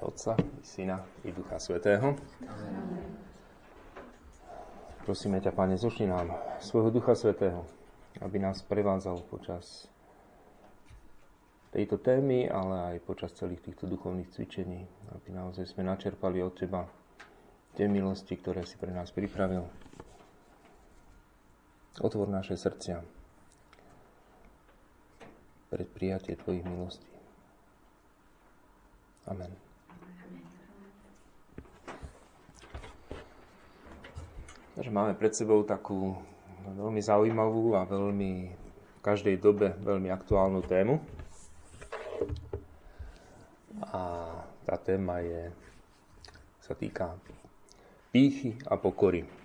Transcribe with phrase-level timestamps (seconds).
[0.00, 2.14] Otca, i Syna, i Ducha Svetého.
[5.04, 7.66] Prosíme ťa, Pane, zošli nám svojho Ducha Svetého,
[8.22, 9.90] aby nás prevádzal počas
[11.74, 16.86] tejto témy, ale aj počas celých týchto duchovných cvičení, aby naozaj sme načerpali od Teba
[17.74, 19.66] tie milosti, ktoré si pre nás pripravil.
[21.98, 23.02] Otvor naše srdcia
[25.74, 27.13] pred prijatie Tvojich milostí.
[29.24, 29.52] Amen.
[34.74, 36.18] Takže máme pred sebou takú
[36.66, 38.32] veľmi zaujímavú a veľmi
[38.98, 40.98] v každej dobe veľmi aktuálnu tému.
[43.94, 44.00] A
[44.66, 45.52] tá téma je,
[46.64, 47.14] sa týka
[48.10, 49.43] pýchy a pokory.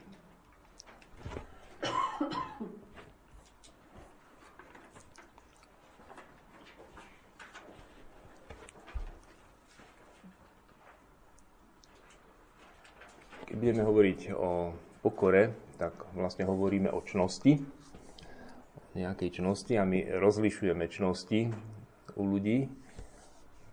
[13.59, 14.71] Budeme hovoriť o
[15.03, 17.59] pokore, tak vlastne hovoríme o čnosti,
[18.95, 21.51] nejakej čnosti a my rozlišujeme čnosti
[22.15, 22.71] u ľudí,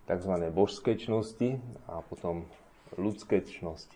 [0.07, 0.33] tzv.
[0.51, 2.43] božské čnosti a potom
[2.99, 3.95] ľudské čnosti.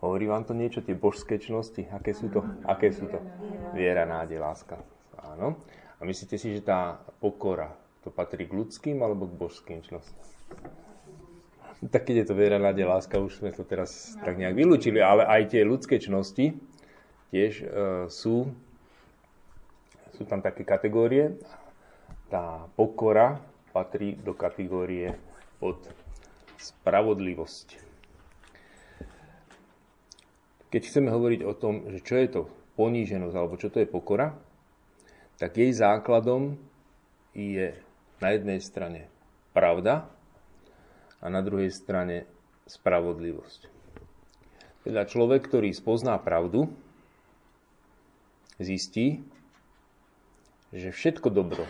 [0.00, 1.88] Hovorí vám to niečo, tie božské čnosti?
[1.88, 2.44] Aké sú to?
[2.68, 3.16] Aké sú to?
[3.72, 4.76] Viera, nádej, láska.
[5.16, 5.56] Áno.
[5.96, 7.72] A myslíte si, že tá pokora,
[8.04, 10.35] to patrí k ľudským alebo k božským čnostom?
[11.84, 15.28] Tak keď je to viera, nádej, láska, už sme to teraz tak nejak vylúčili, ale
[15.28, 16.56] aj tie ľudské čnosti
[17.28, 17.66] tiež e,
[18.08, 18.48] sú,
[20.16, 21.36] sú tam také kategórie.
[22.32, 23.36] Tá pokora
[23.76, 25.20] patrí do kategórie
[25.60, 25.76] pod
[26.56, 27.76] spravodlivosť.
[30.72, 32.42] Keď chceme hovoriť o tom, že čo je to
[32.80, 34.32] poníženosť alebo čo to je pokora,
[35.36, 36.56] tak jej základom
[37.36, 37.76] je
[38.24, 39.12] na jednej strane
[39.52, 40.08] pravda,
[41.26, 42.30] a na druhej strane
[42.70, 43.66] spravodlivosť.
[44.86, 46.70] Teda človek, ktorý spozná pravdu,
[48.62, 49.26] zistí,
[50.70, 51.66] že všetko dobro,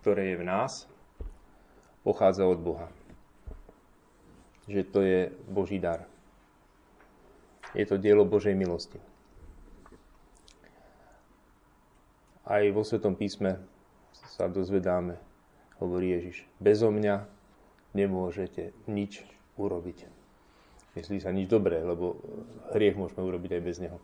[0.00, 0.88] ktoré je v nás,
[2.00, 2.88] pochádza od Boha.
[4.64, 5.20] Že to je
[5.52, 6.08] Boží dar.
[7.76, 8.96] Je to dielo Božej milosti.
[12.48, 13.60] Aj vo Svetom písme
[14.32, 15.20] sa dozvedáme,
[15.84, 17.37] hovorí Ježiš, bezo mňa
[17.92, 19.24] nemôžete nič
[19.56, 20.08] urobiť.
[20.96, 22.18] Myslí sa nič dobré, lebo
[22.74, 23.98] hriech môžeme urobiť aj bez neho.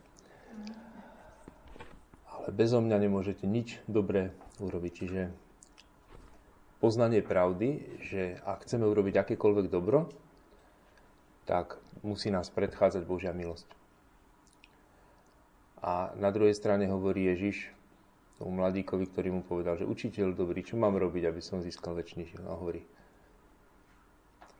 [2.31, 4.31] Ale bezo mňa nemôžete nič dobré
[4.63, 4.91] urobiť.
[4.95, 5.21] Čiže
[6.79, 10.07] poznanie pravdy, že ak chceme urobiť akékoľvek dobro,
[11.45, 13.69] tak musí nás predchádzať Božia milosť.
[15.85, 17.69] A na druhej strane hovorí Ježiš
[18.41, 22.25] tomu mladíkovi, ktorý mu povedal, že učiteľ dobrý, čo mám robiť, aby som získal väčší
[22.25, 22.49] život?
[22.49, 22.81] A hovorí,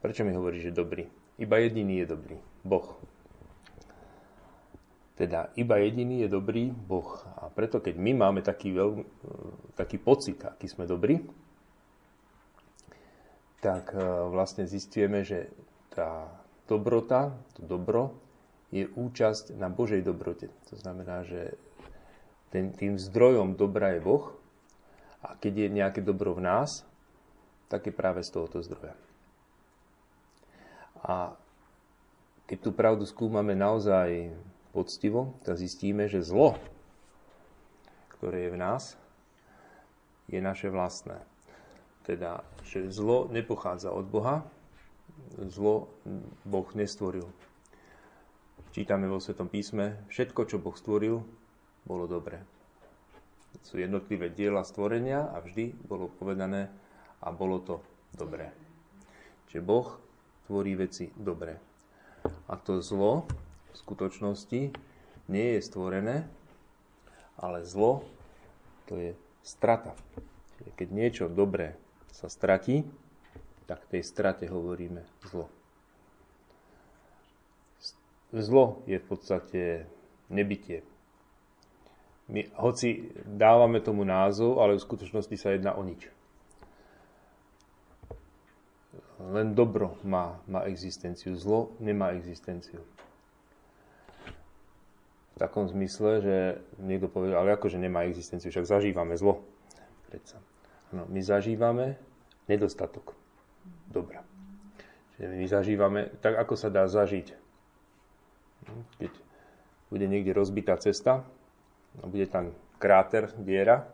[0.05, 1.09] Prečo mi hovoríš, že dobrý?
[1.41, 2.37] Iba jediný je dobrý.
[2.61, 2.93] Boh.
[5.17, 7.09] Teda iba jediný je dobrý Boh.
[7.41, 9.01] A preto, keď my máme taký, veľ,
[9.73, 11.25] taký pocit, aký sme dobrí,
[13.65, 15.49] tak e, vlastne zistíme, že
[15.89, 16.29] tá
[16.69, 18.13] dobrota, to dobro,
[18.69, 20.53] je účasť na Božej dobrote.
[20.69, 21.57] To znamená, že
[22.53, 24.37] ten, tým zdrojom dobra je Boh
[25.25, 26.85] a keď je nejaké dobro v nás,
[27.73, 28.93] tak je práve z tohoto zdroja.
[31.05, 31.37] A
[32.49, 34.33] keď tú pravdu skúmame naozaj
[34.73, 36.57] poctivo, tak zistíme, že zlo,
[38.17, 38.83] ktoré je v nás,
[40.25, 41.21] je naše vlastné.
[42.05, 44.45] Teda, že zlo nepochádza od Boha,
[45.45, 45.93] zlo
[46.45, 47.29] Boh nestvoril.
[48.73, 51.21] Čítame vo Svetom písme, všetko, čo Boh stvoril,
[51.85, 52.41] bolo dobré.
[53.63, 56.67] Sú jednotlivé diela stvorenia a vždy bolo povedané
[57.23, 57.75] a bolo to
[58.13, 58.51] dobré.
[59.47, 60.04] Čiže Boh
[60.45, 61.57] tvorí veci dobre.
[62.49, 63.25] A to zlo
[63.73, 64.61] v skutočnosti
[65.29, 66.25] nie je stvorené,
[67.37, 68.05] ale zlo
[68.85, 69.11] to je
[69.41, 69.93] strata.
[70.77, 71.77] Keď niečo dobré
[72.13, 72.85] sa stratí,
[73.65, 75.49] tak tej strate hovoríme zlo.
[78.33, 79.61] Zlo je v podstate
[80.29, 80.85] nebytie.
[82.25, 86.14] My, hoci dávame tomu názov, ale v skutočnosti sa jedná o nič
[89.19, 92.83] len dobro má, má existenciu, zlo nemá existenciu.
[95.35, 96.35] V takom zmysle, že
[96.79, 99.43] niekto povie, ale akože nemá existenciu, však zažívame zlo.
[100.07, 100.39] Predsa.
[100.95, 101.99] Ano, my zažívame
[102.47, 103.15] nedostatok
[103.91, 104.23] dobra.
[105.15, 107.27] Čiže my zažívame tak, ako sa dá zažiť.
[108.99, 109.11] Keď
[109.91, 111.23] bude niekde rozbitá cesta
[111.99, 113.87] a bude tam kráter, diera,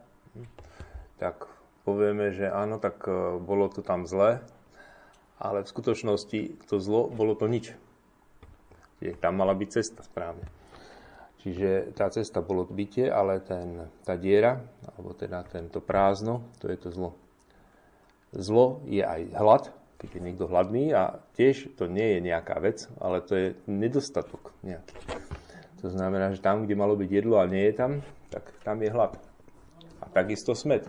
[1.22, 1.46] tak
[1.86, 4.42] povieme, že áno, tak e, bolo to tam zle,
[5.42, 7.74] ale v skutočnosti to zlo bolo to nič.
[9.02, 10.46] Čiže tam mala byť cesta správne.
[11.42, 14.62] Čiže tá cesta bolo bytie, ale ten, tá diera,
[14.94, 17.18] alebo teda tento prázdno, to je to zlo.
[18.30, 19.64] Zlo je aj hlad,
[19.98, 24.54] keď je niekto hladný a tiež to nie je nejaká vec, ale to je nedostatok
[24.62, 24.94] nejaký.
[25.82, 27.92] To znamená, že tam, kde malo byť jedlo a nie je tam,
[28.30, 29.18] tak tam je hlad.
[29.98, 30.86] A takisto smet.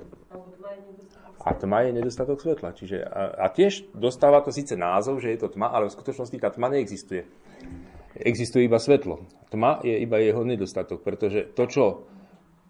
[1.42, 2.70] A tma je nedostatok svetla.
[2.70, 6.38] Čiže, a, a tiež dostáva to síce názov, že je to tma, ale v skutočnosti
[6.38, 7.26] tá tma neexistuje.
[8.14, 9.26] Existuje iba svetlo.
[9.50, 11.84] Tma je iba jeho nedostatok, pretože to, čo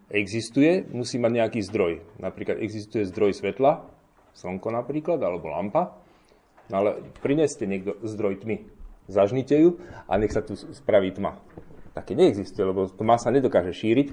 [0.08, 2.00] existuje, musí mať nejaký zdroj.
[2.16, 3.84] Napríklad existuje zdroj svetla,
[4.32, 6.00] slnko napríklad, alebo lampa,
[6.72, 6.90] no ale
[7.20, 8.64] prineste niekto zdroj tmy.
[9.10, 11.36] Zažnite ju a nech sa tu spraví tma.
[11.92, 14.08] Také neexistuje, lebo tma sa nedokáže šíriť.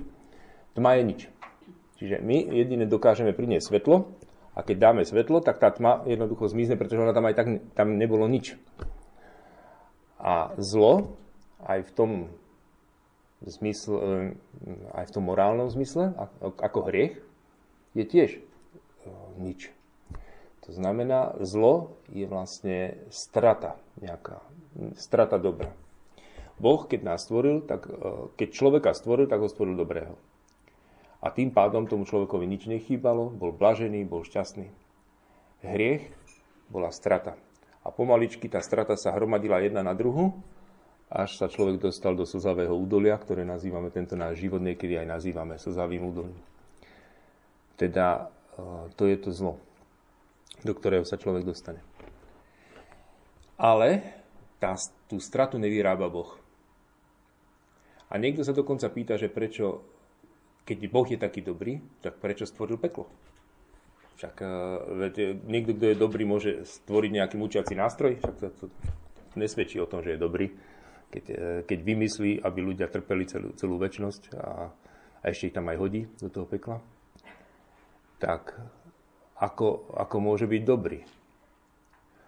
[0.75, 1.21] Tma je nič.
[1.99, 4.18] Čiže my jedine dokážeme priniesť svetlo
[4.57, 7.47] a keď dáme svetlo, tak tá tma jednoducho zmizne, pretože ona tam aj tak
[7.77, 8.57] tam nebolo nič.
[10.19, 11.15] A zlo
[11.63, 12.11] aj v tom
[13.45, 16.11] zmysle, eh, aj v tom morálnom zmysle,
[16.41, 17.15] ako hriech,
[17.95, 18.43] je tiež eh,
[19.39, 19.71] nič.
[20.67, 24.43] To znamená, zlo je vlastne strata nejaká,
[24.99, 25.73] strata dobra.
[26.59, 27.95] Boh, keď nás stvoril, tak eh,
[28.35, 30.19] keď človeka stvoril, tak ho stvoril dobrého.
[31.19, 34.71] A tým pádom tomu človekovi nič nechýbalo, bol blažený, bol šťastný.
[35.67, 36.07] Hriech
[36.71, 37.35] bola strata.
[37.83, 40.39] A pomaličky tá strata sa hromadila jedna na druhu,
[41.09, 45.57] až sa človek dostal do slzavého údolia, ktoré nazývame tento náš život, niekedy aj nazývame
[45.57, 46.39] slzavým údolím.
[47.75, 49.57] Teda e, to je to zlo,
[50.61, 51.81] do ktorého sa človek dostane.
[53.59, 54.05] Ale
[54.61, 54.77] tá,
[55.09, 56.37] tú stratu nevyrába Boh.
[58.07, 59.81] A niekto sa dokonca pýta, že prečo
[60.69, 63.09] keď Boh je taký dobrý, tak prečo stvoril peklo?
[64.21, 64.49] Však uh,
[65.01, 68.65] viete, niekto, kto je dobrý, môže stvoriť nejaký mučiaci nástroj, však to, to
[69.33, 70.53] nesvedčí o tom, že je dobrý.
[71.09, 74.69] Keď, uh, keď vymyslí, aby ľudia trpeli celú, celú väčnosť a,
[75.19, 76.77] a ešte ich tam aj hodí do toho pekla,
[78.21, 78.53] tak
[79.39, 80.99] ako, ako môže byť dobrý?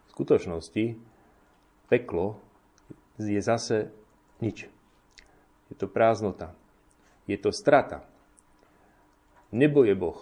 [0.07, 0.95] V skutočnosti
[1.91, 2.39] peklo
[3.19, 3.91] je zase
[4.39, 4.71] nič.
[5.67, 6.55] Je to prázdnota.
[7.27, 8.07] Je to strata.
[9.51, 10.19] Nebo je Boh.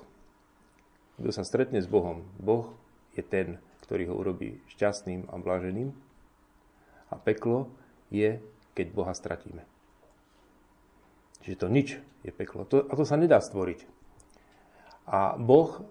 [1.21, 2.73] Kto sa stretne s Bohom, Boh
[3.13, 5.93] je ten, ktorý ho urobí šťastným a blaženým.
[7.09, 7.69] A peklo
[8.13, 8.41] je,
[8.73, 9.65] keď Boha stratíme.
[11.45, 12.65] Čiže to nič je peklo.
[12.69, 13.85] To, a to sa nedá stvoriť.
[15.09, 15.81] A Boh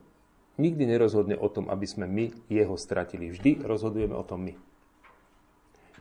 [0.59, 3.31] nikdy nerozhodne o tom, aby sme my jeho stratili.
[3.31, 4.55] Vždy rozhodujeme o tom my.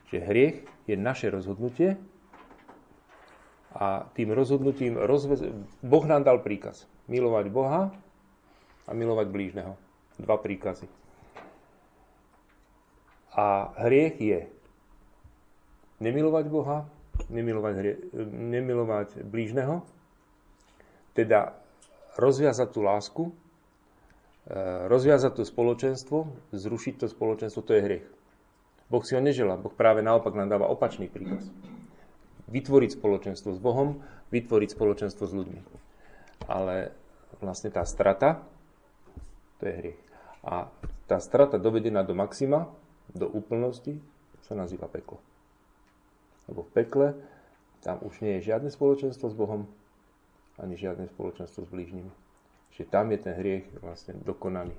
[0.10, 0.58] Čiže hriech
[0.88, 2.00] je naše rozhodnutie
[3.76, 5.44] a tým rozhodnutím rozvez...
[5.84, 7.92] Boh nám dal príkaz milovať Boha
[8.88, 9.74] a milovať blížneho.
[10.20, 10.88] Dva príkazy.
[13.38, 14.40] A hriech je
[16.02, 16.90] nemilovať Boha,
[17.30, 17.96] nemilovať, hrie,
[18.34, 19.86] nemilovať blížneho,
[21.14, 21.54] teda
[22.18, 23.24] rozviazať tú lásku,
[24.50, 24.54] e,
[24.90, 26.18] rozviazať to spoločenstvo,
[26.54, 28.08] zrušiť to spoločenstvo, to je hriech.
[28.90, 31.46] Boh si ho neželá, Boh práve naopak nám dáva opačný príkaz.
[32.48, 34.00] Vytvoriť spoločenstvo s Bohom,
[34.32, 35.62] vytvoriť spoločenstvo s ľuďmi
[36.48, 36.96] ale
[37.44, 38.46] vlastne tá strata,
[39.60, 40.00] to je hriech.
[40.48, 40.72] A
[41.10, 42.72] tá strata dovedená do maxima,
[43.12, 44.00] do úplnosti,
[44.48, 45.20] sa nazýva peklo.
[46.48, 47.08] Lebo v pekle
[47.84, 49.68] tam už nie je žiadne spoločenstvo s Bohom,
[50.56, 52.12] ani žiadne spoločenstvo s blížnymi.
[52.74, 54.74] Čiže tam je ten hriech vlastne dokonaný.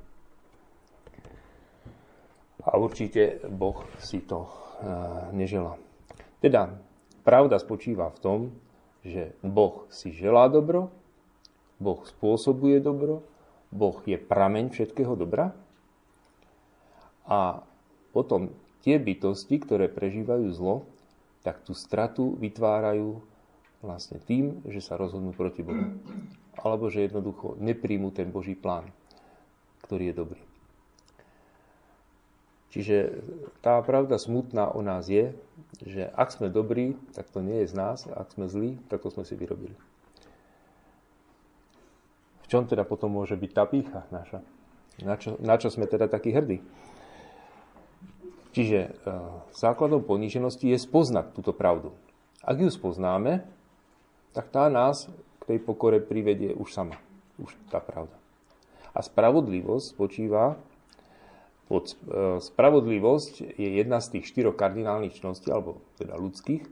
[2.64, 5.78] A určite Boh si to uh, neželá.
[6.42, 6.74] Teda
[7.22, 8.38] pravda spočíva v tom,
[9.06, 10.90] že Boh si želá dobro,
[11.78, 13.22] Boh spôsobuje dobro,
[13.70, 15.54] Boh je prameň všetkého dobra
[17.28, 17.62] a
[18.10, 20.88] potom tie bytosti, ktoré prežívajú zlo,
[21.44, 23.20] tak tú stratu vytvárajú
[23.84, 26.00] vlastne tým, že sa rozhodnú proti Bohu.
[26.58, 28.90] Alebo že jednoducho nepríjmu ten Boží plán,
[29.86, 30.47] ktorý je dobrý.
[32.78, 33.18] Čiže
[33.58, 35.34] tá pravda smutná o nás je,
[35.82, 39.02] že ak sme dobrí, tak to nie je z nás, a ak sme zlí, tak
[39.02, 39.74] to sme si vyrobili
[42.48, 44.40] čom teda potom môže byť tá pícha naša?
[45.04, 46.64] Na čo, na čo sme teda takí hrdí?
[48.56, 48.90] Čiže e,
[49.54, 51.94] základom poníženosti je spoznať túto pravdu.
[52.42, 53.44] Ak ju spoznáme,
[54.32, 55.06] tak tá nás
[55.44, 56.96] k tej pokore privedie už sama.
[57.38, 58.16] Už tá pravda.
[58.96, 60.58] A spravodlivosť spočíva
[62.40, 66.64] spravodlivosť je jedna z tých štyroch kardinálnych čností, alebo teda ľudských,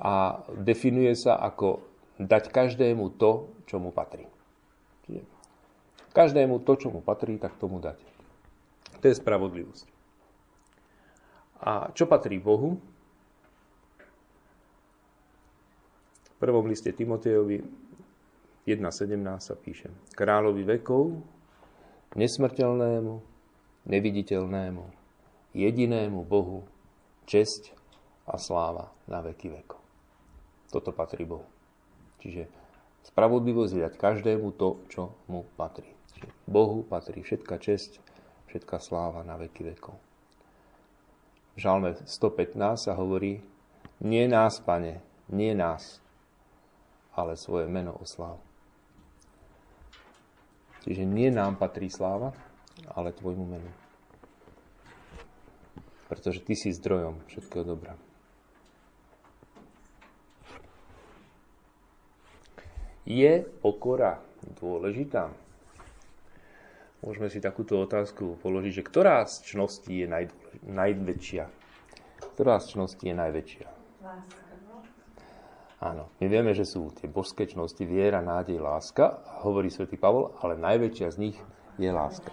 [0.00, 1.84] a definuje sa ako
[2.16, 4.24] dať každému to, čo mu patrí.
[6.16, 8.00] Každému to, čo mu patrí, tak tomu dať.
[8.98, 9.86] To je spravodlivosť.
[11.60, 12.80] A čo patrí Bohu?
[16.24, 17.60] V prvom liste Timotejovi
[18.64, 21.20] 1.17 sa píše Kráľovi vekov,
[22.18, 23.14] nesmrteľnému,
[23.86, 24.84] neviditeľnému,
[25.54, 26.66] jedinému Bohu,
[27.26, 27.74] česť
[28.26, 29.82] a sláva na veky vekov.
[30.70, 31.46] Toto patrí Bohu.
[32.22, 32.46] Čiže
[33.10, 35.90] spravodlivosť je dať každému to, čo mu patrí.
[36.14, 38.02] Čiže Bohu patrí všetka česť,
[38.50, 39.96] všetka sláva na veky vekov.
[41.54, 43.42] V žalme 115 sa hovorí,
[44.00, 45.98] nie nás, pane, nie nás,
[47.14, 48.49] ale svoje meno osláv.
[50.80, 52.32] Čiže nie nám patrí sláva,
[52.88, 53.70] ale tvojmu menu.
[56.08, 57.94] Pretože ty si zdrojom všetkého dobra.
[63.04, 64.22] Je pokora
[64.60, 65.34] dôležitá?
[67.00, 71.44] Môžeme si takúto otázku položiť, že ktorá z čností je najdôlež- najväčšia?
[72.36, 73.68] Ktorá z čností je najväčšia?
[74.04, 74.49] Láska.
[75.80, 80.60] Áno, my vieme, že sú tie božské čnosti viera, nádej, láska, hovorí svätý Pavol, ale
[80.60, 81.38] najväčšia z nich
[81.80, 82.28] je láska.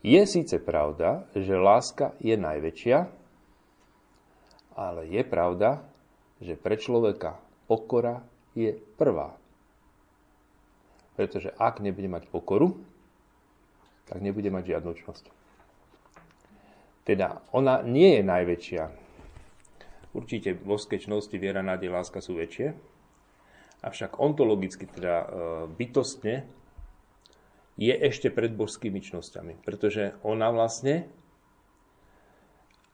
[0.00, 2.98] Je síce pravda, že láska je najväčšia,
[4.72, 5.84] ale je pravda,
[6.40, 7.36] že pre človeka
[7.68, 8.24] pokora
[8.56, 9.36] je prvá.
[11.14, 12.80] Pretože ak nebude mať pokoru,
[14.08, 15.24] tak nebude mať žiadnu čnosť.
[17.04, 18.82] Teda ona nie je najväčšia.
[20.12, 22.76] Určite božské čnosti, viera, nádej, láska sú väčšie.
[23.80, 25.26] Avšak ontologicky, teda e,
[25.72, 26.44] bytostne,
[27.80, 29.64] je ešte pred božskými čnosťami.
[29.64, 31.08] Pretože ona vlastne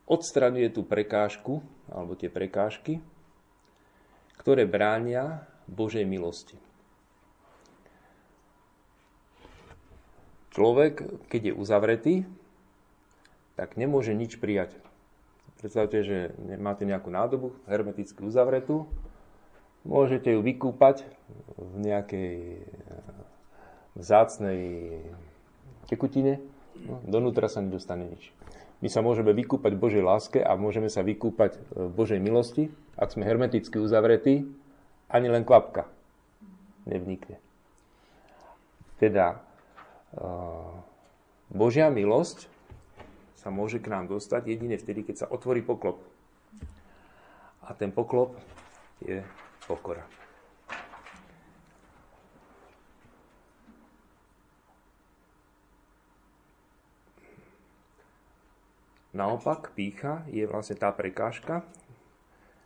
[0.07, 1.61] odstraňuje tú prekážku,
[1.91, 3.03] alebo tie prekážky,
[4.39, 6.57] ktoré bránia Božej milosti.
[10.55, 12.15] Človek, keď je uzavretý,
[13.59, 14.75] tak nemôže nič prijať.
[15.59, 16.19] Predstavte, že
[16.59, 18.87] máte nejakú nádobu hermeticky uzavretú,
[19.83, 21.03] môžete ju vykúpať
[21.59, 22.67] v nejakej eh,
[23.99, 24.63] vzácnej
[25.91, 26.39] tekutine,
[26.87, 28.31] no, donútra sa nedostane nič.
[28.79, 33.11] My sa môžeme vykúpať v Božej láske a môžeme sa vykúpať v Božej milosti, ak
[33.11, 34.47] sme hermeticky uzavretí,
[35.11, 35.91] ani len kvapka
[36.87, 37.43] nevnikne.
[39.03, 39.43] Teda
[41.51, 42.47] Božia milosť
[43.39, 46.03] sa môže k nám dostať jedine vtedy, keď sa otvorí poklop.
[47.63, 48.35] A ten poklop
[48.99, 49.23] je
[49.71, 50.03] pokora.
[59.15, 61.63] Naopak, pícha je vlastne tá prekážka,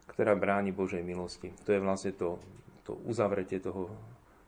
[0.08, 1.52] ktorá bráni Božej milosti.
[1.68, 2.40] To je vlastne to,
[2.84, 3.92] to uzavretie toho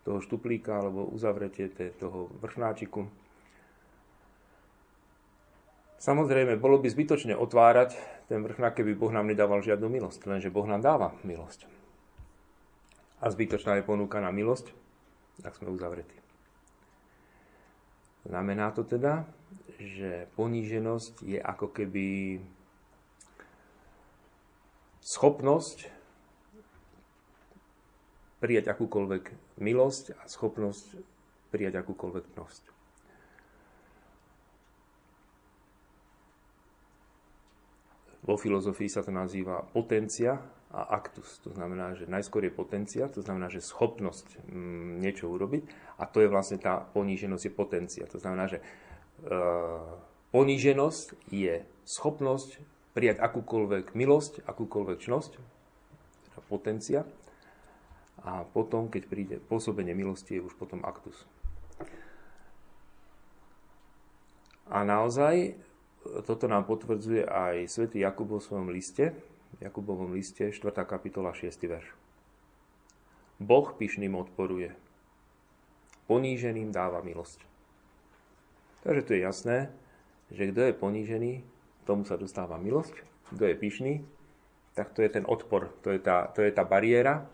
[0.05, 3.09] toho štuplíka alebo uzavretie toho vrchnáčiku.
[6.05, 7.97] Samozrejme, bolo by zbytočne otvárať
[8.29, 11.65] ten vrchnák, keby Boh nám nedával žiadnu milosť, lenže Boh nám dáva milosť.
[13.25, 14.69] A zbytočná je ponúkaná milosť,
[15.41, 16.13] tak sme uzavretí.
[18.29, 19.25] Znamená to teda,
[19.81, 22.37] že poníženosť je ako keby
[25.01, 25.89] schopnosť
[28.45, 31.01] prijať akúkoľvek milosť a schopnosť
[31.49, 32.74] prijať akúkoľvek pnosť.
[38.25, 40.41] Vo filozofii sa to nazýva potencia
[40.75, 41.39] a actus.
[41.45, 45.63] To znamená, že najskôr je potencia, to znamená, že schopnosť mm, niečo urobiť
[46.01, 48.05] a to je vlastne tá poníženosť, je potencia.
[48.11, 48.65] To znamená, že e,
[50.35, 52.59] poníženosť je schopnosť
[52.97, 55.33] prijať akúkoľvek milosť, akúkoľvek čnosť,
[56.33, 57.07] teda potencia,
[58.25, 61.29] a potom, keď príde pôsobenie milosti, je už potom aktus.
[64.65, 65.61] A naozaj
[66.25, 69.17] toto nám potvrdzuje aj svätý Jakub vo svojom liste,
[69.63, 70.61] Jakubovom liste, 4.
[70.83, 71.55] kapitola, 6.
[71.65, 71.87] verš.
[73.39, 74.75] Boh pyšným odporuje,
[76.11, 77.43] poníženým dáva milosť.
[78.83, 79.59] Takže tu je jasné,
[80.29, 81.33] že kto je ponížený,
[81.89, 82.95] tomu sa dostáva milosť.
[83.33, 83.95] Kto je pyšný,
[84.77, 87.25] tak to je ten odpor, to je tá, to je tá bariéra,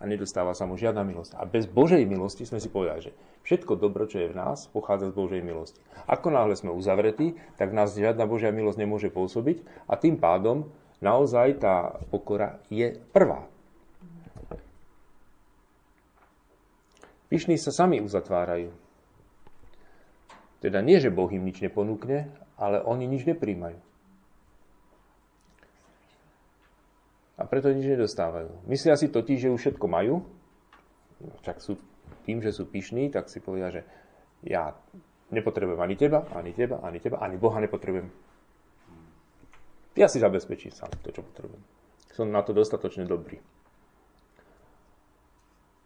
[0.00, 1.36] a nedostáva sa mu žiadna milosť.
[1.36, 3.12] A bez Božej milosti sme si povedali, že
[3.44, 5.80] všetko dobro, čo je v nás, pochádza z Božej milosti.
[6.06, 10.68] Ako náhle sme uzavretí, tak nás žiadna Božia milosť nemôže pôsobiť a tým pádom
[11.00, 13.48] naozaj tá pokora je prvá.
[17.30, 18.74] Pyšní sa sami uzatvárajú.
[20.58, 22.26] Teda nie, že Boh im nič neponúkne,
[22.58, 23.78] ale oni nič nepríjmajú.
[27.40, 28.68] a preto nič nedostávajú.
[28.68, 30.20] Myslia si totiž, že už všetko majú,
[31.40, 31.80] však sú,
[32.22, 33.82] tým, že sú pyšní, tak si povedia, že
[34.44, 34.76] ja
[35.30, 38.10] Nepotrebujem ani teba, ani teba, ani teba, ani Boha nepotrebujem.
[39.94, 41.62] Ja si zabezpečím sám to, čo potrebujem.
[42.10, 43.38] Som na to dostatočne dobrý.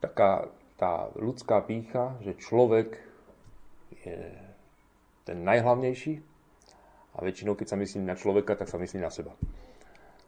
[0.01, 0.49] Taká
[0.81, 2.97] tá ľudská pícha, že človek
[4.01, 4.33] je
[5.29, 6.25] ten najhlavnejší
[7.15, 9.37] a väčšinou, keď sa myslí na človeka, tak sa myslí na seba.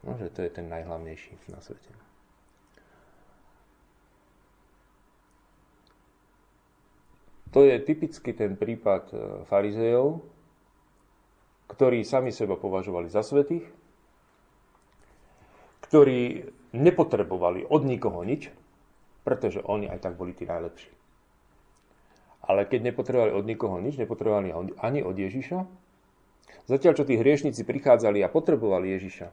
[0.04, 1.88] No, že to je ten najhlavnejší na svete.
[7.56, 9.16] To je typicky ten prípad e,
[9.48, 10.20] farizejov,
[11.72, 13.64] ktorí sami seba považovali za svetých,
[15.88, 18.52] ktorí nepotrebovali od nikoho nič,
[19.24, 20.92] pretože oni aj tak boli tí najlepší.
[22.44, 25.64] Ale keď nepotrebovali od nikoho nič, nepotrebovali ani od Ježiša,
[26.68, 29.32] zatiaľ čo tí hriešnici prichádzali a potrebovali Ježiša,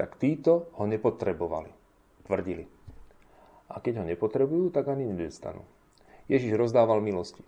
[0.00, 1.68] tak títo ho nepotrebovali,
[2.24, 2.64] tvrdili.
[3.68, 5.68] A keď ho nepotrebujú, tak ani nedostanú.
[6.30, 7.42] Ježiš rozdával milosti.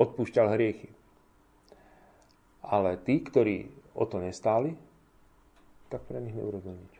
[0.00, 0.88] Odpúšťal hriechy.
[2.64, 4.72] Ale tí, ktorí o to nestáli,
[5.92, 6.94] tak pre nich neurobil nič.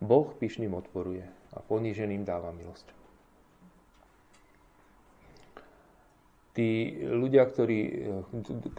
[0.00, 2.88] Boh pyšným odporuje a poníženým dáva milosť.
[6.54, 7.80] Tí ľudia, ktorí,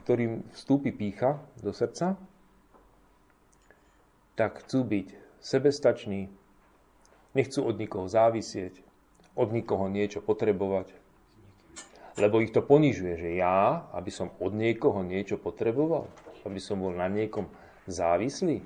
[0.05, 2.15] ktorým vstúpi pícha do srdca,
[4.39, 5.07] tak chcú byť
[5.43, 6.31] sebestační,
[7.35, 8.84] nechcú od nikoho závisieť,
[9.35, 10.91] od nikoho niečo potrebovať.
[12.15, 16.07] Lebo ich to ponižuje, že ja, aby som od niekoho niečo potreboval,
[16.47, 17.51] aby som bol na niekom
[17.91, 18.63] závislý.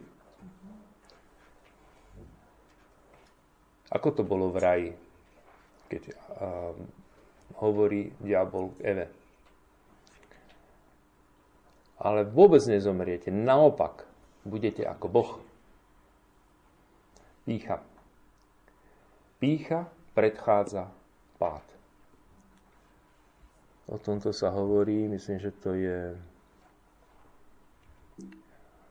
[3.90, 4.92] Ako to bolo v raji,
[5.90, 6.78] keď uh,
[7.58, 9.10] hovorí diabol Eve.
[11.98, 13.34] Ale vôbec nezomriete.
[13.34, 14.06] Naopak,
[14.46, 15.32] budete ako Boh.
[17.50, 17.82] Pícha.
[19.42, 20.92] Pícha predchádza
[21.40, 21.64] pád.
[23.88, 26.12] O tomto sa hovorí, myslím, že to je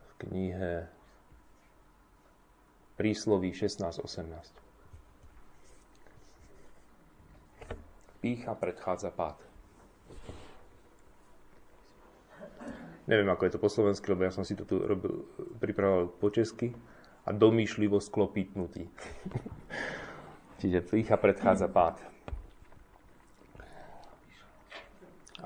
[0.09, 0.89] v knihe
[2.97, 4.25] Prísloví 16.18.
[8.25, 9.37] Pícha predchádza pád.
[13.05, 15.29] Neviem, ako je to po slovensky, lebo ja som si to tu robil,
[15.61, 16.73] pripravoval po česky
[17.29, 18.89] a domýšlivo sklopítnutý.
[20.59, 22.03] Čiže pícha predchádza pád.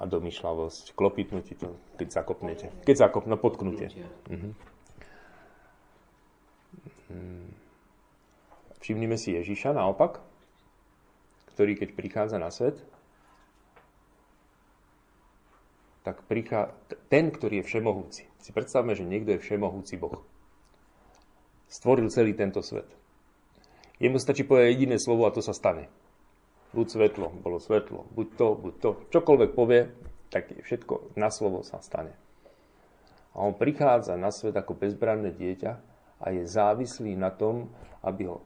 [0.01, 2.73] A domýšľavosť, klopitnutie to, keď zakopnete.
[2.89, 3.93] Keď zakop, no potknutie.
[4.33, 4.49] Mhm.
[7.13, 7.53] Mm.
[8.81, 10.25] Všimnime si Ježiša naopak,
[11.53, 12.81] ktorý keď prichádza na svet,
[16.03, 16.75] tak prichá,
[17.07, 18.23] ten, ktorý je všemohúci.
[18.43, 20.19] Si predstavme, že niekto je všemohúci Boh.
[21.71, 22.89] Stvoril celý tento svet.
[24.03, 25.87] Jemu stačí povedať jediné slovo a to sa stane.
[26.75, 28.91] Buď svetlo, bolo svetlo, buď to, buď to.
[29.15, 29.95] Čokoľvek povie,
[30.27, 32.11] tak všetko na slovo sa stane.
[33.39, 35.73] A on prichádza na svet ako bezbranné dieťa
[36.19, 37.71] a je závislý na tom,
[38.03, 38.43] aby ho,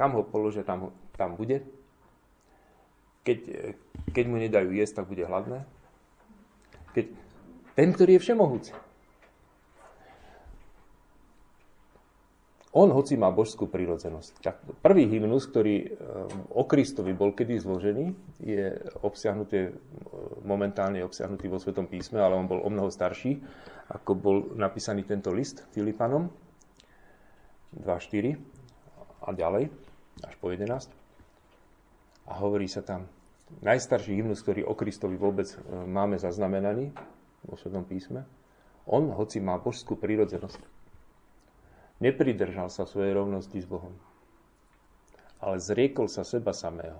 [0.00, 1.60] kam ho položia, tam, tam bude.
[3.20, 3.38] Keď,
[4.16, 5.68] keď mu nedajú jesť, tak bude hladné.
[6.96, 7.04] Keď,
[7.76, 8.72] ten, ktorý je všemohúci.
[12.70, 14.46] On, hoci má božskú prírodzenosť.
[14.46, 15.86] Tak prvý hymnus, ktorý e,
[16.54, 19.70] o Kristovi bol kedy zložený, je obsiahnutý, e,
[20.46, 23.42] momentálne obsiahnutý vo Svetom písme, ale on bol o mnoho starší,
[23.90, 26.30] ako bol napísaný tento list Filipanom
[27.74, 28.38] 2.4
[29.26, 29.66] a ďalej,
[30.22, 30.94] až po 11.
[32.30, 33.10] A hovorí sa tam,
[33.66, 35.58] najstarší hymnus, ktorý o Kristovi vôbec e,
[35.90, 36.94] máme zaznamenaný
[37.50, 38.22] vo Svetom písme,
[38.86, 40.79] on, hoci má božskú prírodzenosť,
[42.00, 43.92] Nepridržal sa svojej rovnosti s Bohom,
[45.36, 46.96] ale zriekol sa seba samého.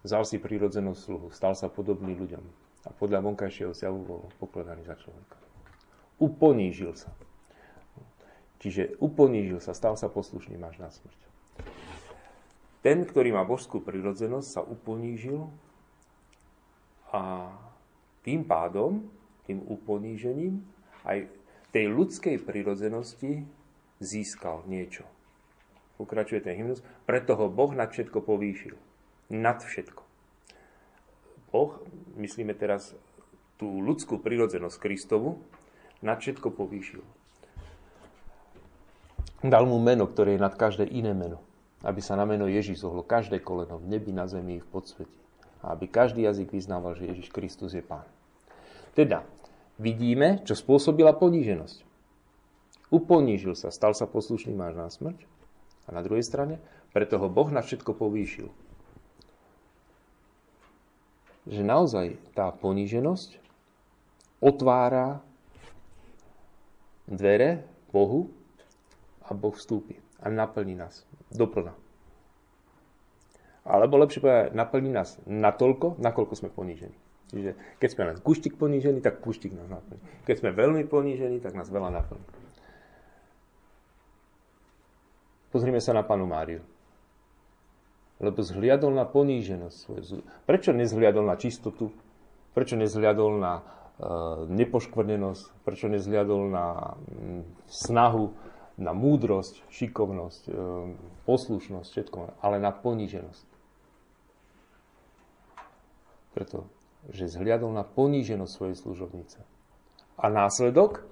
[0.00, 2.44] Vzal si prírodzenú sluhu, stal sa podobný ľuďom
[2.86, 5.36] a podľa vonkajšieho zjavu bol pokladaný za človeka.
[6.16, 7.12] Uponížil sa.
[8.56, 11.20] Čiže uponížil sa, stal sa poslušným až na smrť.
[12.80, 15.50] Ten, ktorý má božskú prírodzenosť, sa uponížil
[17.12, 17.52] a
[18.24, 19.04] tým pádom,
[19.44, 20.62] tým uponížením,
[21.04, 21.28] aj
[21.76, 23.44] tej ľudskej prirodzenosti
[24.00, 25.04] získal niečo.
[26.00, 26.80] Pokračuje ten hymnus.
[27.04, 28.72] Preto ho Boh nad všetko povýšil.
[29.28, 30.00] Nad všetko.
[31.52, 31.76] Boh,
[32.16, 32.96] myslíme teraz
[33.60, 35.36] tú ľudskú prirodzenosť Kristovu,
[36.00, 37.04] nad všetko povýšil.
[39.44, 41.44] Dal mu meno, ktoré je nad každé iné meno.
[41.84, 45.20] Aby sa na meno Ježíš zohlo každé koleno v nebi, na zemi i v podsveti.
[45.60, 48.08] A aby každý jazyk vyznával, že Ježíš Kristus je Pán.
[48.96, 49.28] Teda,
[49.76, 51.84] vidíme, čo spôsobila poníženosť.
[52.92, 55.18] Uponížil sa, stal sa poslušným až na smrť.
[55.86, 56.58] A na druhej strane,
[56.90, 58.50] preto ho Boh na všetko povýšil.
[61.46, 63.38] že naozaj tá poníženosť
[64.42, 65.22] otvára
[67.06, 67.62] dvere
[67.94, 68.34] Bohu
[69.22, 71.70] a Boh vstúpi a naplní nás doplna.
[73.66, 76.94] Alebo lepšie povedať, naplní nás natoľko, nakoľko sme ponížení.
[77.36, 80.00] Čiže keď sme len kuštik ponížení, tak kuštik nás naplní.
[80.24, 82.24] Keď sme veľmi ponížení, tak nás veľa naplní.
[85.52, 86.64] Pozrime sa na panu Máriu.
[88.16, 90.24] Lebo zhliadol na poníženosť svoju.
[90.48, 91.92] Prečo nezhliadol na čistotu?
[92.56, 95.44] Prečo nezhliadol na uh, nepoškvrnenosť?
[95.68, 98.32] Prečo nezhliadol na um, snahu
[98.76, 100.52] na múdrosť, šikovnosť, e,
[101.24, 103.48] poslušnosť, všetko, ale na poníženosť.
[106.36, 106.68] Preto,
[107.10, 109.38] že zhliadol na poníženosť svojej služobnice.
[110.16, 111.04] A následok,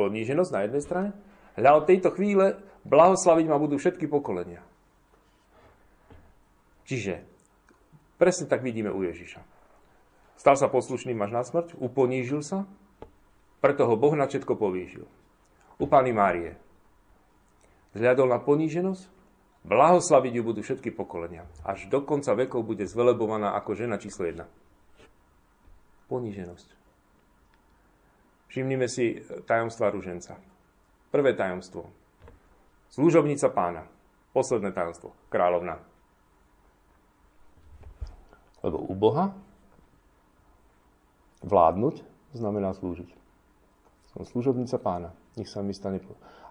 [0.00, 1.10] poníženosť na jednej strane,
[1.54, 4.62] hľa od tejto chvíle blahoslaviť ma budú všetky pokolenia.
[6.86, 7.22] Čiže,
[8.16, 9.42] presne tak vidíme u Ježiša.
[10.38, 12.68] Stal sa poslušným až na smrť, uponížil sa,
[13.58, 15.04] preto ho Boh na všetko povýšil.
[15.82, 16.54] U Pány Márie
[17.96, 19.08] Zhľadol na poníženosť?
[19.66, 21.48] Blahoslaviť ju budú všetky pokolenia.
[21.66, 24.46] Až do konca vekov bude zvelebovaná ako žena číslo 1.
[26.06, 26.68] Poníženosť.
[28.46, 30.38] Všimnime si tajomstva ruženca.
[31.10, 31.90] Prvé tajomstvo.
[32.94, 33.82] Služobnica pána.
[34.30, 35.12] Posledné tajomstvo.
[35.28, 35.82] Kráľovna.
[38.62, 39.34] Lebo u Boha
[41.42, 42.02] vládnuť
[42.34, 43.10] znamená slúžiť.
[44.14, 45.10] Som služobnica pána.
[45.36, 46.00] Nech sa mi stane.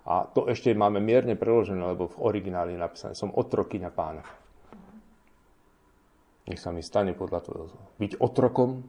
[0.05, 4.21] A to ešte máme mierne preložené, lebo v origináli je napísané, som otrokyňa pána.
[6.45, 7.73] Nech sa mi stane podľa toho.
[7.97, 8.85] Byť otrokom,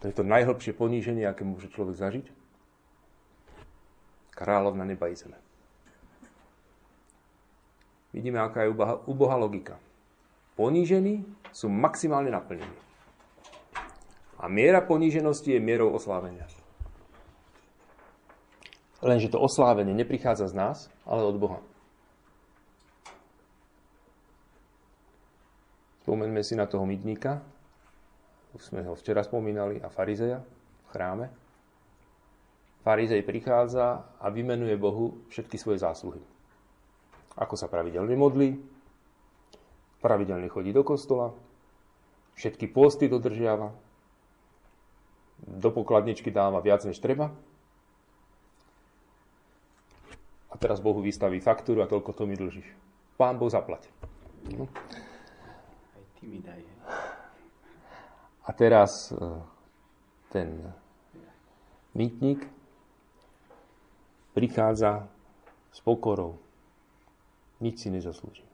[0.00, 2.26] to je to najhlbšie poníženie, aké môže človek zažiť.
[4.32, 5.36] Kráľovna neba i zeme.
[8.10, 8.72] Vidíme, aká je
[9.06, 9.76] ubohá logika.
[10.56, 12.74] Ponížení sú maximálne naplnení.
[14.40, 16.48] A miera poníženosti je mierou oslávenia.
[19.00, 20.76] Lenže to oslávenie neprichádza z nás,
[21.08, 21.60] ale od Boha.
[26.04, 27.44] Spomeňme si na toho mytníka,
[28.54, 31.26] už sme ho včera spomínali, a farizeja v chráme.
[32.80, 36.22] Farizej prichádza a vymenuje Bohu všetky svoje zásluhy.
[37.36, 38.56] Ako sa pravidelne modlí,
[40.00, 41.30] pravidelne chodí do kostola,
[42.34, 43.70] všetky posty dodržiava,
[45.40, 47.32] do pokladničky dáva viac než treba,
[50.50, 52.66] a teraz Bohu vystaví faktúru a toľko to mi dlžíš.
[53.14, 53.86] Pán Boh zaplať.
[54.50, 54.66] No.
[55.94, 56.69] Aj ty mi daj.
[58.44, 59.16] A teraz e,
[60.32, 60.72] ten
[61.94, 62.46] mýtnik
[64.32, 65.08] prichádza
[65.70, 66.38] s pokorou.
[67.60, 68.46] Nič si nezaslúži.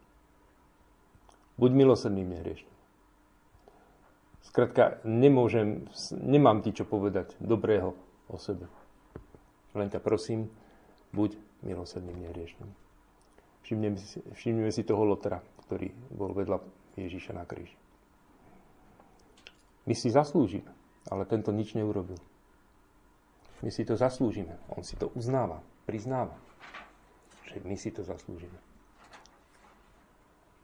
[1.57, 2.75] Buď milosrdný nehriešný.
[4.51, 7.95] Skrátka, nemôžem, nemám ti čo povedať dobrého
[8.27, 8.67] o sebe.
[9.77, 10.49] Len ťa prosím,
[11.13, 12.71] buď milosrdným nehriešným.
[13.63, 16.63] Všimneme si, všimneme si toho Lotra, ktorý bol vedľa
[16.97, 17.75] Ježíša na kríži.
[19.87, 20.69] My si zaslúžime,
[21.09, 22.19] ale tento nič neurobil.
[23.65, 24.59] My si to zaslúžime.
[24.75, 26.37] On si to uznáva, priznáva,
[27.49, 28.59] že my si to zaslúžime.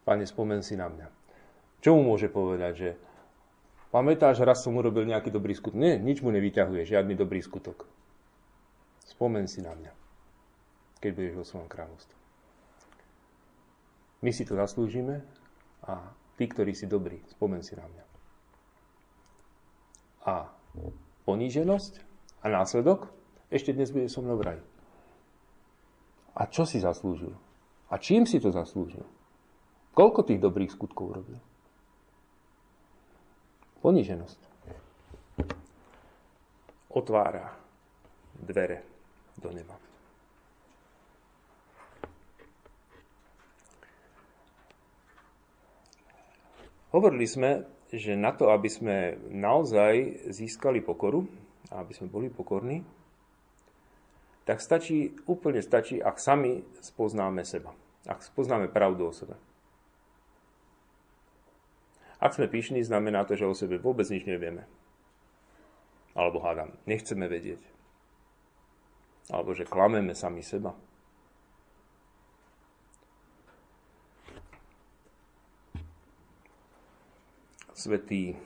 [0.02, 1.06] Pane, spomen si na mňa.
[1.78, 2.90] Čo mu môže povedať, že
[3.94, 5.78] pamätáš, raz som urobil nejaký dobrý skutok?
[5.78, 7.86] Nie, nič mu nevyťahuje, žiadny dobrý skutok.
[9.06, 10.02] Spomen si na mňa
[11.02, 12.16] keď budeš vo svojom kráľovstve.
[14.22, 15.18] My si to zaslúžime
[15.82, 18.04] a ty, ktorý si dobrý, spomen si na mňa.
[20.22, 20.50] A
[21.26, 21.92] poníženosť
[22.42, 23.10] a následok
[23.50, 24.62] ešte dnes bude so mnou v raji.
[26.38, 27.34] A čo si zaslúžil?
[27.92, 29.04] A čím si to zaslúžil?
[29.92, 31.38] Koľko tých dobrých skutkov urobil?
[33.84, 34.40] Poníženosť.
[36.96, 37.52] Otvára
[38.40, 38.80] dvere
[39.36, 39.76] do neba.
[46.92, 51.28] Hovorili sme, že na to, aby sme naozaj získali pokoru,
[51.68, 52.80] aby sme boli pokorní,
[54.48, 57.76] tak stačí, úplne stačí, ak sami spoznáme seba.
[58.08, 59.38] Ak spoznáme pravdu o sebe.
[62.18, 64.66] Ak sme pyšní, znamená to, že o sebe vôbec nič nevieme.
[66.16, 67.62] Alebo hádam, nechceme vedieť.
[69.30, 70.74] Alebo že klameme sami seba.
[77.82, 78.38] Svetý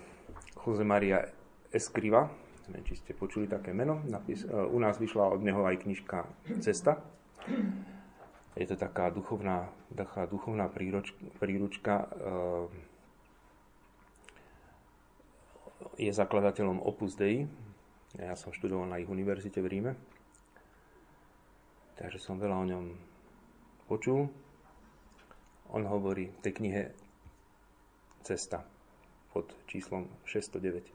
[0.56, 1.20] Jose Maria
[1.68, 2.32] Escriva,
[2.72, 6.24] neviem, či ste počuli také meno, napis, e, u nás vyšla od neho aj knižka
[6.64, 7.04] Cesta.
[8.56, 12.08] Je to taká duchovná, taká duchovná príručka, príručka
[16.00, 17.44] je zakladateľom Opus Dei.
[18.16, 19.92] Ja som študoval na ich univerzite v Ríme.
[22.00, 22.84] Takže som veľa o ňom
[23.92, 24.32] počul.
[25.68, 26.82] On hovorí v tej knihe
[28.24, 28.75] Cesta
[29.36, 30.88] pod číslom 609.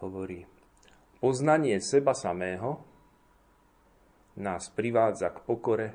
[0.00, 0.48] Hovorí,
[1.20, 2.80] poznanie seba samého
[4.40, 5.92] nás privádza k pokore,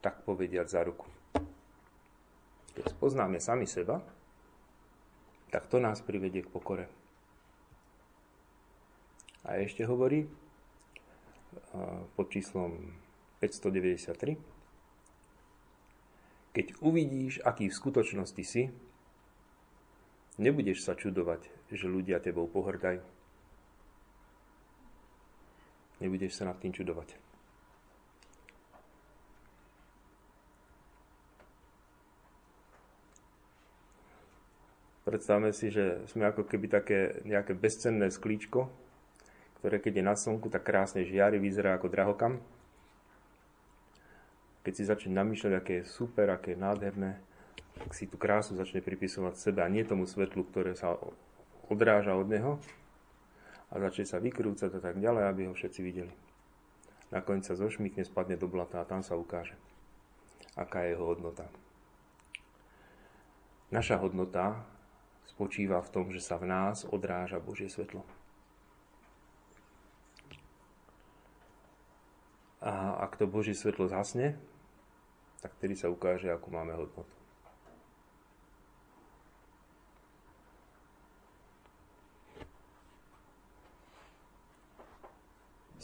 [0.00, 1.04] tak povediať za ruku.
[2.72, 4.00] Keď poznáme sami seba,
[5.52, 6.88] tak to nás privedie k pokore.
[9.44, 10.24] A ešte hovorí
[12.16, 12.96] pod číslom
[13.44, 14.40] 593,
[16.56, 18.72] keď uvidíš, aký v skutočnosti si,
[20.40, 23.02] nebudeš sa čudovať, že ľudia tebou pohrdajú.
[26.00, 27.14] Nebudeš sa nad tým čudovať.
[35.02, 38.70] Predstavme si, že sme ako keby také nejaké bezcenné sklíčko,
[39.58, 42.38] ktoré keď je na slnku, tak krásne žiari, vyzerá ako drahokam.
[44.62, 47.18] Keď si začne namýšľať, aké je super, aké je nádherné,
[47.78, 50.98] tak si tú krásu začne pripisovať sebe a nie tomu svetlu, ktoré sa
[51.72, 52.52] odráža od neho
[53.72, 56.12] a začne sa vykrúcať a tak ďalej, aby ho všetci videli.
[57.12, 59.56] Nakoniec sa zošmykne, spadne do blata a tam sa ukáže,
[60.56, 61.48] aká je jeho hodnota.
[63.72, 64.60] Naša hodnota
[65.24, 68.04] spočíva v tom, že sa v nás odráža Božie svetlo.
[72.62, 74.36] A ak to Božie svetlo zasne,
[75.40, 77.21] tak tedy sa ukáže, akú máme hodnotu.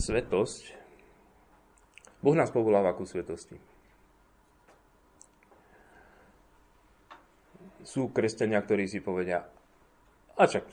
[0.08, 0.72] Svetosť.
[2.24, 3.60] Boh nás povoláva ku svetosti.
[7.88, 9.48] sú kresťania, ktorí si povedia,
[10.36, 10.68] a čak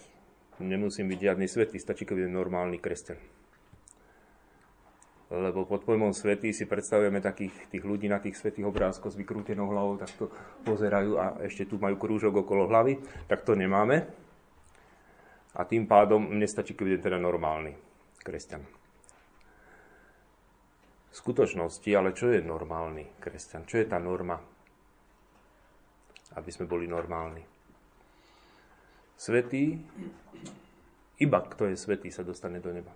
[0.59, 3.15] nemusím byť žiadny svetý, stačí, keď je normálny kresťan.
[5.31, 9.71] Lebo pod pojmom svetý si predstavujeme takých tých ľudí na tých svetých obrázkoch s vykrútenou
[9.71, 10.27] hlavou, tak to
[10.67, 12.99] pozerajú a ešte tu majú krúžok okolo hlavy,
[13.31, 14.05] tak to nemáme.
[15.55, 17.79] A tým pádom mne stačí, keď je teda normálny
[18.21, 18.84] kresťan.
[21.15, 23.63] Skutočnosti, ale čo je normálny kresťan?
[23.63, 24.35] Čo je tá norma?
[26.35, 27.43] aby sme boli normálni.
[29.15, 29.79] Svetý,
[31.23, 32.91] iba kto je svetý, sa dostane do neba.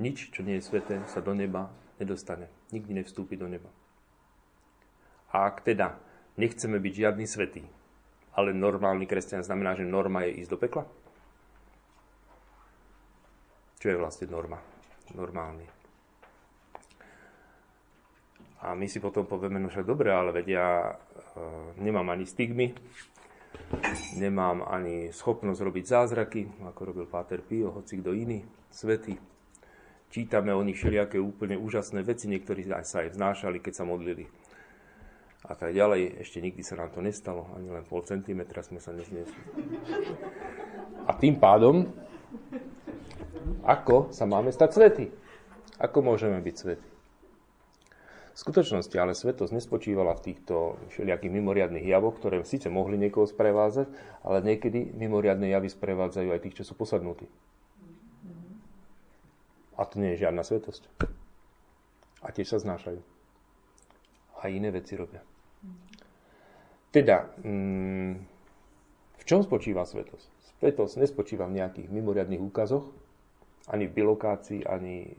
[0.00, 1.68] Nič, čo nie je sveté, sa do neba
[2.00, 2.48] nedostane.
[2.72, 3.68] Nikdy nevstúpi do neba.
[5.32, 5.96] A ak teda
[6.40, 7.64] nechceme byť žiadny svetý,
[8.36, 10.84] ale normálny kresťan znamená, že norma je ísť do pekla?
[13.80, 14.75] Čo je vlastne norma?
[15.14, 15.66] Normálny.
[18.66, 22.74] A my si potom povieme, no však dobre, ale vedia, ja e, nemám ani stigmy,
[24.16, 28.42] nemám ani schopnosť robiť zázraky, ako robil Páter Pio, hoci kto iný,
[28.72, 29.14] svety.
[30.10, 34.26] Čítame o nich všelijaké úplne úžasné veci, niektorí sa aj vznášali, keď sa modlili.
[35.46, 38.90] A tak ďalej, ešte nikdy sa nám to nestalo, ani len pol centimetra sme sa
[38.90, 39.42] nezniesli.
[41.06, 41.86] A tým pádom,
[43.66, 45.06] ako sa máme stať svety?
[45.82, 46.88] Ako môžeme byť svety?
[48.36, 53.88] V skutočnosti ale svetosť nespočívala v týchto všelijakých mimoriadných javoch, ktoré síce mohli niekoho sprevázať,
[54.20, 57.24] ale niekedy mimoriadne javy sprevádzajú aj tých, čo sú posadnutí.
[59.80, 60.84] A to nie je žiadna svetosť.
[62.20, 63.00] A tiež sa znášajú.
[64.36, 65.24] A iné veci robia.
[66.92, 68.12] Teda, mm,
[69.16, 70.60] v čom spočíva svetosť?
[70.60, 72.88] Svetosť nespočíva v nejakých mimoriadných úkazoch,
[73.66, 75.14] ani v bilokácii, ani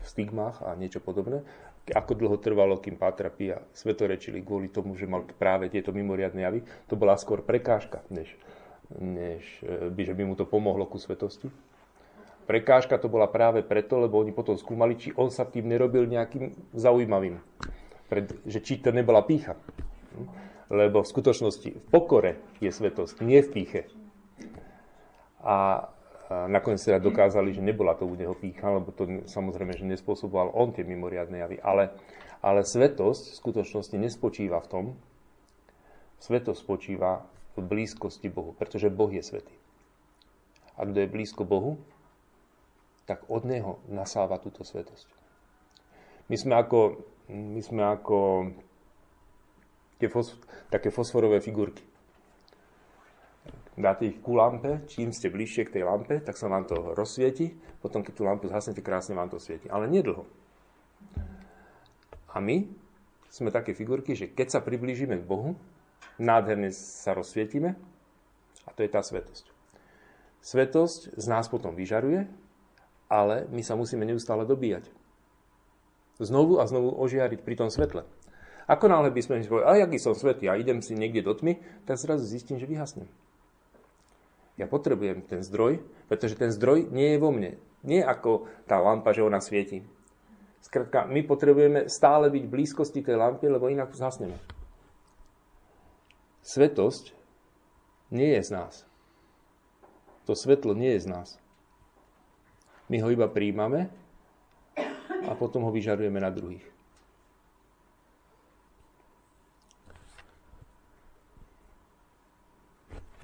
[0.00, 1.44] v stigmách a niečo podobné.
[1.90, 6.60] Ako dlho trvalo, kým Pátra Pia svetorečili kvôli tomu, že mal práve tieto mimoriadne javy,
[6.86, 8.30] to bola skôr prekážka, než,
[8.94, 11.50] než e, by, že by mu to pomohlo ku svetosti.
[12.46, 16.74] Prekážka to bola práve preto, lebo oni potom skúmali, či on sa tým nerobil nejakým
[16.74, 17.42] zaujímavým.
[18.06, 19.58] Pred, že či to nebola pícha.
[20.70, 23.82] Lebo v skutočnosti v pokore je svetosť, nie v píche.
[25.42, 25.88] A
[26.30, 30.70] nakoniec teda dokázali, že nebola to u neho pícha, lebo to samozrejme, že nespôsoboval on
[30.70, 31.58] tie mimoriadne javy.
[31.58, 31.90] Ale,
[32.38, 34.84] ale svetosť v skutočnosti nespočíva v tom,
[36.22, 37.26] svetosť spočíva
[37.58, 39.54] v blízkosti Bohu, pretože Boh je svetý.
[40.78, 41.82] A kto je blízko Bohu,
[43.10, 45.10] tak od Neho nasáva túto svetosť.
[46.30, 48.18] My sme ako, my sme ako
[49.98, 50.38] tie fos,
[50.70, 51.89] také fosforové figurky
[53.78, 57.54] dáte ich ku lampe, čím ste bližšie k tej lampe, tak sa vám to rozsvieti,
[57.80, 59.70] potom keď tú lampu zhasnete, krásne vám to svieti.
[59.70, 60.26] Ale nedlho.
[62.30, 62.66] A my
[63.30, 65.54] sme také figurky, že keď sa priblížime k Bohu,
[66.18, 67.78] nádherne sa rozsvietime
[68.68, 69.48] A to je tá svetosť.
[70.40, 72.28] Svetosť z nás potom vyžaruje,
[73.10, 74.88] ale my sa musíme neustále dobíjať.
[76.20, 78.04] Znovu a znovu ožiariť pri tom svetle.
[78.70, 81.58] Ako náhle by sme povedali, a aký som svetý a idem si niekde do tmy,
[81.88, 83.10] tak zrazu zistím, že vyhasnem.
[84.60, 85.80] Ja potrebujem ten zdroj,
[86.12, 87.56] pretože ten zdroj nie je vo mne.
[87.80, 89.80] Nie ako tá lampa, že ona svieti.
[90.60, 94.36] Skrátka, my potrebujeme stále byť v blízkosti tej lampy, lebo inak zhasneme.
[96.44, 97.16] Svetosť
[98.12, 98.84] nie je z nás.
[100.28, 101.40] To svetlo nie je z nás.
[102.92, 103.88] My ho iba príjmame
[105.24, 106.68] a potom ho vyžarujeme na druhých.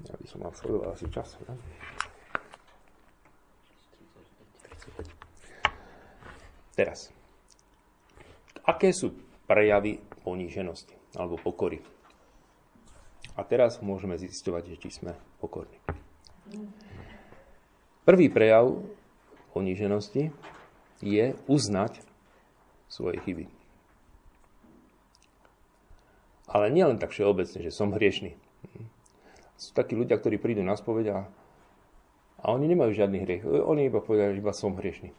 [0.07, 1.35] Ja by som mal sledoval asi čas.
[1.43, 1.55] Ne?
[6.77, 7.11] Teraz.
[8.63, 9.11] Aké sú
[9.47, 11.83] prejavy poníženosti alebo pokory?
[13.37, 15.77] A teraz môžeme zistovať, či sme pokorní.
[18.07, 18.79] Prvý prejav
[19.51, 20.31] poníženosti
[21.03, 22.01] je uznať
[22.87, 23.45] svoje chyby.
[26.47, 28.39] Ale nie len tak všeobecne, že som hriešný.
[29.57, 31.19] Sú takí ľudia, ktorí prídu na spoveď a,
[32.41, 33.43] a oni nemajú žiadny hriech.
[33.45, 35.09] Oni iba povedali, že iba som hriešný.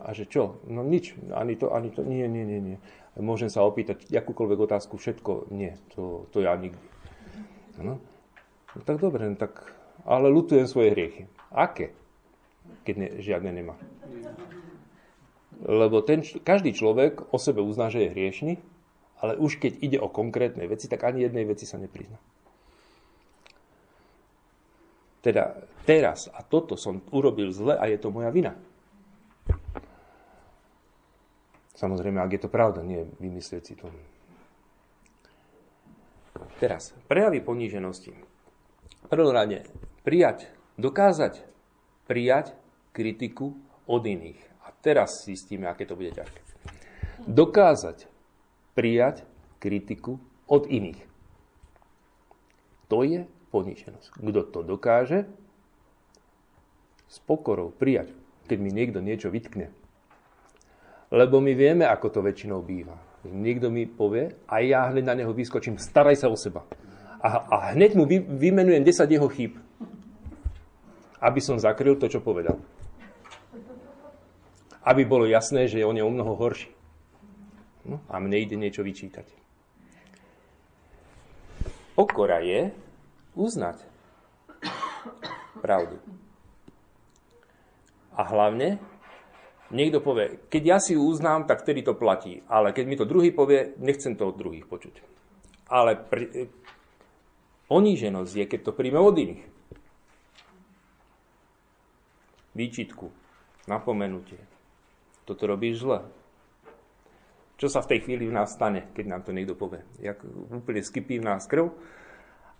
[0.00, 0.60] A že čo?
[0.68, 2.78] No nič, ani to, ani to, nie, nie, nie, nie.
[3.20, 6.80] Môžem sa opýtať akúkoľvek otázku, všetko, nie, to, to ja nikdy.
[7.80, 8.00] No.
[8.72, 9.76] no tak dobre, no tak,
[10.08, 11.28] ale lutujem svoje hriechy.
[11.52, 11.92] Aké?
[12.88, 13.76] Keď ne, žiadne nemá.
[15.60, 18.52] Lebo ten, každý človek o sebe uzná, že je hriešný,
[19.20, 22.16] ale už keď ide o konkrétne veci, tak ani jednej veci sa neprizná.
[25.20, 28.56] Teda teraz a toto som urobil zle a je to moja vina.
[31.76, 33.88] Samozrejme, ak je to pravda, nie vymyslieť si to.
[36.60, 38.12] Teraz, prejavy poníženosti.
[39.08, 39.64] Prvom rade,
[40.04, 41.40] prijať, dokázať
[42.10, 42.58] prijať
[42.90, 43.54] kritiku
[43.86, 44.42] od iných.
[44.66, 46.42] A teraz zistíme, aké to bude ťažké.
[47.30, 48.10] Dokázať
[48.74, 49.22] prijať
[49.62, 50.18] kritiku
[50.50, 50.98] od iných.
[52.90, 54.22] To je poníženosť.
[54.22, 55.26] Kto to dokáže,
[57.10, 58.14] s pokorou prijať,
[58.46, 59.74] keď mi niekto niečo vytkne.
[61.10, 62.94] Lebo my vieme, ako to väčšinou býva.
[63.26, 66.62] Niekto mi povie a ja hneď na neho vyskočím, staraj sa o seba.
[67.20, 69.58] A, a hneď mu vy, vymenujem 10 jeho chýb,
[71.20, 72.56] aby som zakryl to, čo povedal.
[74.80, 76.72] Aby bolo jasné, že on je o mnoho horší.
[77.84, 79.28] No, a mne ide niečo vyčítať.
[81.92, 82.72] Pokora je,
[83.34, 83.82] uznať
[85.60, 86.00] pravdu.
[88.16, 88.82] A hlavne,
[89.70, 92.42] niekto povie, keď ja si ju uznám, tak vtedy to platí.
[92.50, 95.00] Ale keď mi to druhý povie, nechcem to od druhých počuť.
[95.70, 96.50] Ale pri,
[97.70, 99.42] poníženosť je, keď to príjme od iných.
[102.50, 103.06] Výčitku,
[103.70, 104.42] napomenutie.
[105.22, 106.02] Toto robíš zle.
[107.62, 109.86] Čo sa v tej chvíli v nás stane, keď nám to niekto povie?
[110.02, 110.18] Jak
[110.50, 111.70] úplne skypí v nás krv,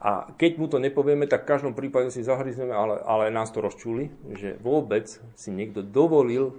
[0.01, 3.61] a keď mu to nepovieme, tak v každom prípade si zahryzneme, ale, ale nás to
[3.61, 6.57] rozčuli, že vôbec si niekto dovolil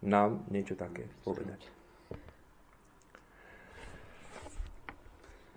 [0.00, 1.60] nám niečo také povedať.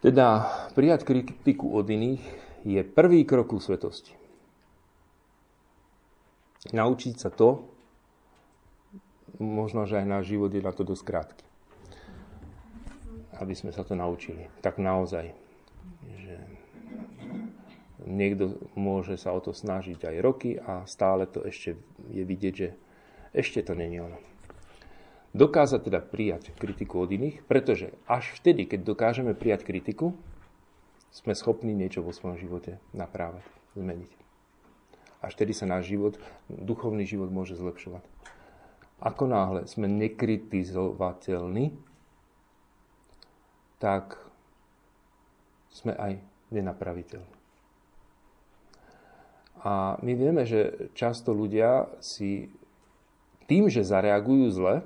[0.04, 0.44] Teda
[0.76, 2.20] prijať kritiku od iných
[2.68, 4.12] je prvý krok ku svetosti.
[6.76, 7.70] Naučiť sa to,
[9.40, 11.46] možno, že aj náš život je na to dosť krátky.
[13.40, 14.52] Aby sme sa to naučili.
[14.60, 15.32] Tak naozaj
[18.04, 21.80] niekto môže sa o to snažiť aj roky a stále to ešte
[22.12, 22.70] je vidieť, že
[23.34, 24.20] ešte to není ono.
[25.34, 30.14] Dokázať teda prijať kritiku od iných, pretože až vtedy, keď dokážeme prijať kritiku,
[31.10, 33.42] sme schopní niečo vo svojom živote naprávať,
[33.74, 34.12] zmeniť.
[35.26, 38.06] Až vtedy sa náš život, duchovný život môže zlepšovať.
[39.02, 41.74] Ako náhle sme nekritizovateľní,
[43.82, 44.22] tak
[45.74, 46.22] sme aj
[46.54, 47.43] nenapraviteľní.
[49.64, 52.52] A my vieme, že často ľudia si
[53.48, 54.84] tým, že zareagujú zle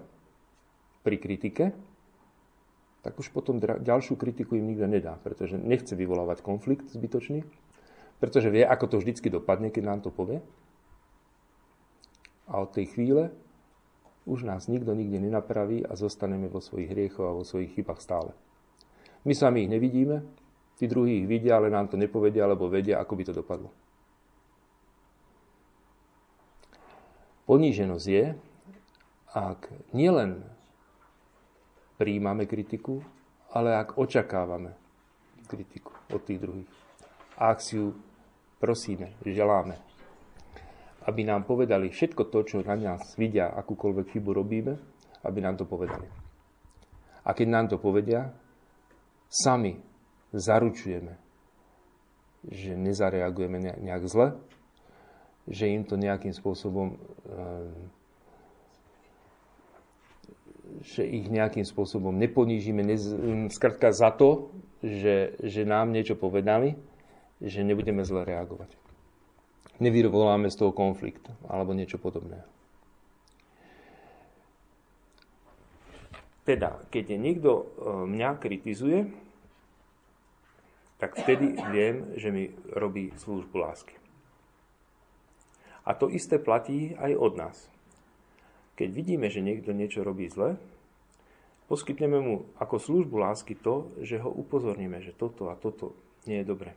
[1.01, 1.65] pri kritike,
[3.01, 7.41] tak už potom ďalšiu kritiku im nikto nedá, pretože nechce vyvolávať konflikt zbytočný,
[8.21, 10.45] pretože vie, ako to vždycky dopadne, keď nám to povie.
[12.45, 13.34] A od tej chvíle
[14.28, 18.36] už nás nikto nikde nenapraví a zostaneme vo svojich hriechoch a vo svojich chybách stále.
[19.23, 20.21] My sami ich nevidíme,
[20.75, 23.71] tí druhí ich vidia, ale nám to nepovedia, alebo vedia, ako by to dopadlo.
[27.48, 28.26] Poníženosť je,
[29.32, 30.43] ak nielen
[31.95, 33.00] príjmame kritiku,
[33.56, 34.76] ale ak očakávame
[35.48, 36.70] kritiku od tých druhých.
[37.39, 37.95] A ak si ju
[38.60, 39.80] prosíme, želáme,
[41.08, 44.74] aby nám povedali všetko to, čo na nás vidia, akúkoľvek chybu robíme,
[45.24, 46.04] aby nám to povedali.
[47.24, 48.28] A keď nám to povedia,
[49.32, 49.80] sami
[50.36, 51.16] zaručujeme,
[52.48, 54.36] že nezareagujeme nejak zle,
[55.48, 57.95] že im to nejakým spôsobom ehm,
[60.84, 63.02] že ich nejakým spôsobom neponížime, nez,
[63.56, 64.52] skratka za to,
[64.84, 66.78] že, že nám niečo povedali,
[67.41, 68.70] že nebudeme zle reagovať.
[69.78, 72.41] Nevyvoláme z toho konflikt alebo niečo podobné.
[76.48, 77.64] Teda, keď niekto e,
[78.08, 79.12] mňa kritizuje,
[80.98, 83.93] tak vtedy viem, že mi robí službu lásky.
[85.88, 87.58] A to isté platí aj od nás.
[88.76, 90.60] Keď vidíme, že niekto niečo robí zle,
[91.72, 95.96] poskytneme mu ako službu lásky to, že ho upozorníme, že toto a toto
[96.28, 96.76] nie je dobré.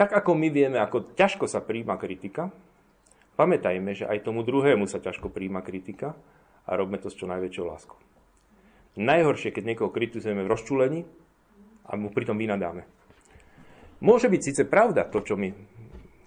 [0.00, 2.48] Tak ako my vieme, ako ťažko sa príjma kritika,
[3.36, 6.16] pamätajme, že aj tomu druhému sa ťažko príjma kritika
[6.64, 8.00] a robme to s čo najväčšou láskou.
[8.96, 11.00] Najhoršie, keď niekoho kritizujeme v rozčulení
[11.84, 12.88] a mu pritom vynadáme.
[14.00, 15.52] Môže byť síce pravda to, čo my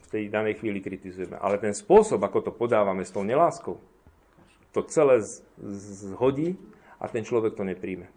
[0.10, 1.38] tej danej chvíli kritizujeme.
[1.38, 3.78] Ale ten spôsob, ako to podávame s tou neláskou,
[4.74, 5.22] to celé
[5.62, 6.57] zhodí
[7.01, 8.10] a ten človek to nepríjme.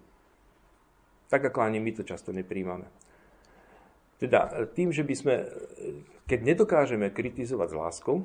[1.33, 2.85] Tak ako ani my to často nepríjmame.
[4.21, 5.35] Teda tým, že by sme,
[6.29, 8.17] keď nedokážeme kritizovať s láskou,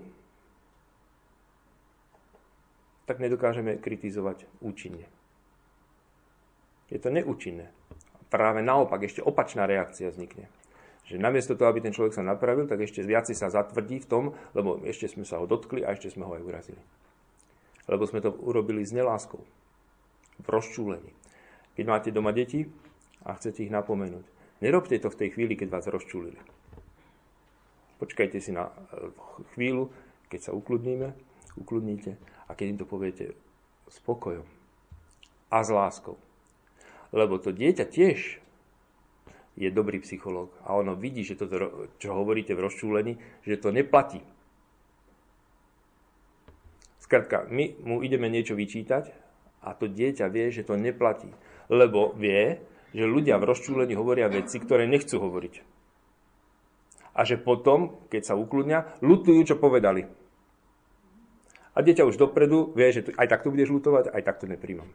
[3.08, 5.08] tak nedokážeme kritizovať účinne.
[6.92, 7.72] Je to neúčinné.
[8.28, 10.52] Práve naopak, ešte opačná reakcia vznikne.
[11.08, 14.24] Že namiesto toho, aby ten človek sa napravil, tak ešte viac sa zatvrdí v tom,
[14.52, 16.82] lebo ešte sme sa ho dotkli a ešte sme ho aj urazili.
[17.88, 19.40] Lebo sme to urobili s neláskou.
[20.44, 21.16] V rozčúlení.
[21.80, 22.68] Keď máte doma deti
[23.24, 24.28] a chcete ich napomenúť,
[24.60, 26.38] nerobte to v tej chvíli, keď vás rozčúlili.
[27.98, 29.10] Počkajte si na e,
[29.56, 29.90] chvíľu,
[30.28, 31.16] keď sa ukludníme,
[31.58, 33.34] ukludníte a keď im to poviete
[33.90, 34.46] spokojom
[35.50, 36.20] a s láskou.
[37.16, 38.44] Lebo to dieťa tiež
[39.58, 41.50] je dobrý psychológ a ono vidí, že to,
[41.98, 44.22] čo hovoríte v rozčúlení, že to neplatí.
[47.02, 49.10] Skrátka, my mu ideme niečo vyčítať
[49.66, 51.34] a to dieťa vie, že to neplatí.
[51.74, 52.62] Lebo vie,
[52.94, 55.56] že ľudia v rozčúlení hovoria veci, ktoré nechcú hovoriť.
[57.18, 60.06] A že potom, keď sa ukludnia, lutujú, čo povedali.
[61.74, 64.94] A dieťa už dopredu vie, že aj takto budeš lutovať, aj takto nepríjmam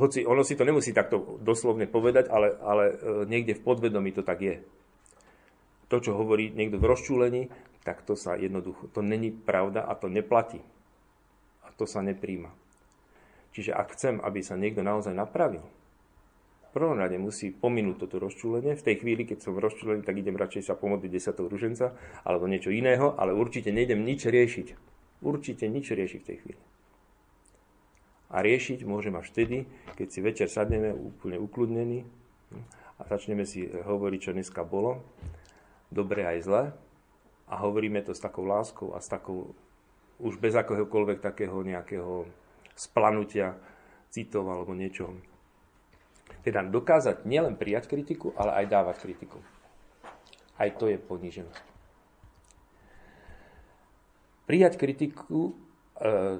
[0.00, 2.94] hoci ono si to nemusí takto doslovne povedať, ale, ale e,
[3.28, 4.56] niekde v podvedomí to tak je.
[5.92, 7.42] To, čo hovorí niekto v rozčúlení,
[7.84, 10.64] tak to sa jednoducho, to není pravda a to neplatí.
[11.64, 12.48] A to sa nepríjma.
[13.50, 15.66] Čiže ak chcem, aby sa niekto naozaj napravil,
[16.70, 18.78] v prvom rade musí pominúť toto rozčúlenie.
[18.78, 22.70] V tej chvíli, keď som rozčúlený, tak idem radšej sa pomodliť desatou ruženca alebo niečo
[22.70, 24.68] iného, ale určite nejdem nič riešiť.
[25.18, 26.62] Určite nič riešiť v tej chvíli.
[28.30, 29.66] A riešiť môžem až vtedy,
[29.98, 32.06] keď si večer sadneme úplne ukludnení
[32.98, 35.02] a začneme si hovoriť, čo dneska bolo,
[35.90, 36.62] dobre aj zle,
[37.50, 39.50] a hovoríme to s takou láskou a s takou,
[40.22, 42.30] už bez akéhokoľvek takého nejakého
[42.78, 43.58] splanutia
[44.14, 45.18] citov alebo niečoho.
[46.46, 49.42] Teda dokázať nielen prijať kritiku, ale aj dávať kritiku.
[50.54, 51.66] Aj to je poníženosť.
[54.46, 55.58] Prijať kritiku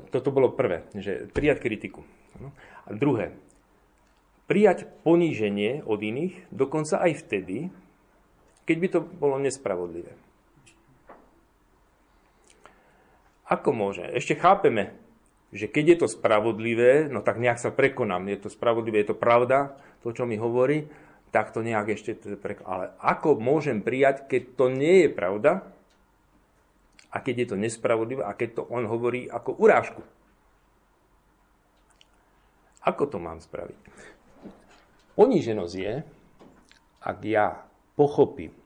[0.09, 2.01] toto bolo prvé, že prijať kritiku.
[2.89, 3.37] A druhé,
[4.49, 7.69] prijať poníženie od iných, dokonca aj vtedy,
[8.65, 10.17] keď by to bolo nespravodlivé.
[13.51, 14.07] Ako môže?
[14.15, 14.95] Ešte chápeme,
[15.51, 18.31] že keď je to spravodlivé, no tak nejak sa prekonám.
[18.31, 19.75] Je to spravodlivé, je to pravda,
[20.07, 20.87] to, čo mi hovorí,
[21.35, 22.15] tak to nejak ešte...
[22.63, 25.67] Ale ako môžem prijať, keď to nie je pravda,
[27.11, 30.03] a keď je to nespravodlivé a keď to on hovorí ako urážku.
[32.87, 33.77] Ako to mám spraviť?
[35.19, 35.95] Poníženosť je,
[37.05, 37.67] ak ja
[37.99, 38.57] pochopím,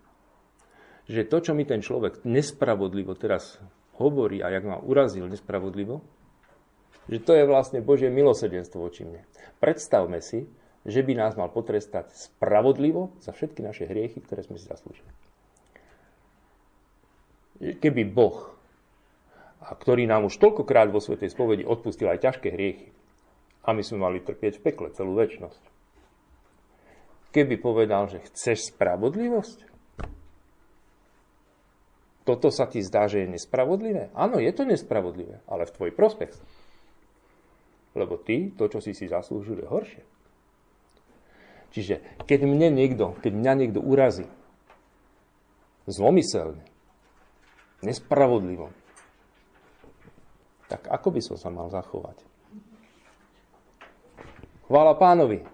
[1.10, 3.58] že to, čo mi ten človek nespravodlivo teraz
[3.98, 6.04] hovorí a jak ma urazil nespravodlivo,
[7.10, 9.26] že to je vlastne Božie milosedenstvo voči mne.
[9.58, 10.46] Predstavme si,
[10.86, 15.10] že by nás mal potrestať spravodlivo za všetky naše hriechy, ktoré sme si zaslúžili
[17.60, 18.54] keby Boh,
[19.64, 22.88] ktorý nám už toľkokrát vo Svetej spovedi odpustil aj ťažké hriechy,
[23.64, 25.62] a my sme mali trpieť v pekle celú väčnosť,
[27.32, 29.72] keby povedal, že chceš spravodlivosť,
[32.24, 34.08] toto sa ti zdá, že je nespravodlivé?
[34.16, 36.32] Áno, je to nespravodlivé, ale v tvoj prospech.
[37.92, 40.02] Lebo ty, to, čo si si zaslúžil, je horšie.
[41.76, 44.24] Čiže keď mne niekto, keď mňa niekto urazí,
[45.84, 46.64] zlomyselne,
[47.84, 48.72] nespravodlivo,
[50.72, 52.16] tak ako by som sa mal zachovať?
[54.64, 55.44] Chvála pánovi,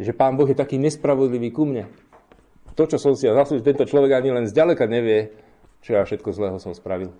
[0.00, 1.92] že pán Boh je taký nespravodlivý ku mne.
[2.74, 5.30] To, čo som si ja zaslúžil, tento človek ani len zďaleka nevie,
[5.84, 7.14] čo ja všetko zlého som spravil.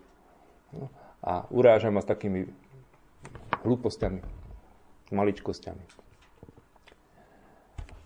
[0.74, 0.90] No,
[1.22, 2.50] a uráža ma s takými
[3.62, 4.24] hlúpostiami,
[5.14, 5.84] maličkosťami.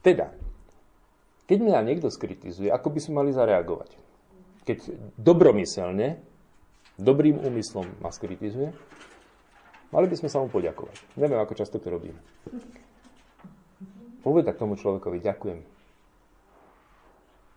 [0.05, 0.35] Teda,
[1.49, 4.08] keď mňa niekto skritizuje, ako by sme mali zareagovať?
[4.69, 6.21] Keď dobromyselne,
[7.01, 8.69] dobrým úmyslom ma skritizuje,
[9.89, 11.17] mali by sme sa mu poďakovať.
[11.17, 12.21] Neviem, ako často to robíme.
[14.21, 15.61] Povedať tomu človekovi ďakujem.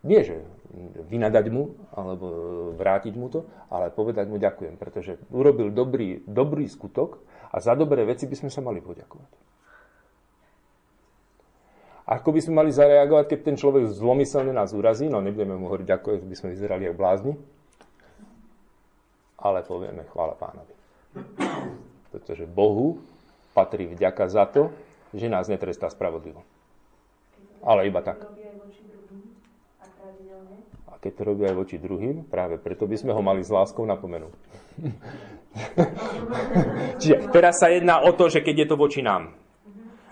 [0.07, 0.39] Nie, že
[1.11, 2.25] vynadať mu, alebo
[2.79, 7.19] vrátiť mu to, ale povedať mu ďakujem, pretože urobil dobrý, dobrý skutok
[7.51, 9.50] a za dobré veci by sme sa mali poďakovať.
[12.11, 15.07] Ako by sme mali zareagovať, keď ten človek zlomyselne nás urazí?
[15.07, 17.33] No nebudeme mu hovoriť, ako by sme vyzerali ako blázni.
[19.39, 20.75] Ale povieme, chvála pánovi.
[22.11, 22.99] Pretože Bohu
[23.55, 24.75] patrí vďaka za to,
[25.15, 26.43] že nás netrestá spravodlivo.
[27.63, 28.27] Ale iba tak.
[30.91, 33.87] A keď to robí aj voči druhým, práve preto by sme ho mali s láskou
[33.87, 34.35] napomenúť.
[36.99, 39.40] Čiže teraz sa jedná o to, že keď je to voči nám.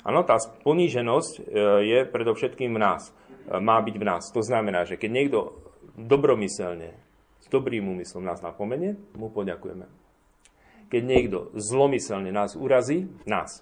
[0.03, 1.41] Áno, tá poníženosť e,
[1.83, 3.11] je predovšetkým v nás.
[3.11, 4.23] E, má byť v nás.
[4.31, 5.39] To znamená, že keď niekto
[5.99, 6.95] dobromyselne,
[7.39, 9.87] s dobrým úmyslom nás napomenie, mu poďakujeme.
[10.89, 13.61] Keď niekto zlomyselne nás urazí, nás.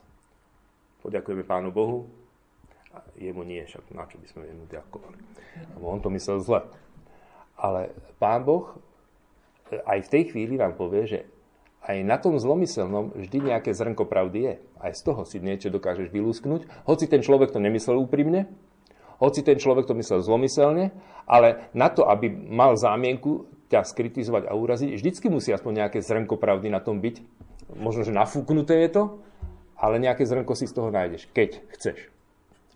[1.01, 2.07] Poďakujeme Pánu Bohu,
[2.97, 5.17] a jemu nie, však na čo by sme jemu ďakovali.
[5.77, 6.61] Lebo on to myslel zle.
[7.57, 8.77] Ale Pán Boh
[9.73, 11.19] e, aj v tej chvíli nám povie, že
[11.87, 14.53] aj na tom zlomyselnom vždy nejaké zrnko pravdy je.
[14.83, 18.51] Aj z toho si niečo dokážeš vylúsknuť, hoci ten človek to nemyslel úprimne,
[19.23, 20.91] hoci ten človek to myslel zlomyselne,
[21.23, 26.35] ale na to, aby mal zámienku ťa skritizovať a uraziť, vždycky musí aspoň nejaké zrnko
[26.35, 27.23] pravdy na tom byť.
[27.79, 29.03] Možno, že nafúknuté je to,
[29.79, 32.11] ale nejaké zrnko si z toho nájdeš, keď chceš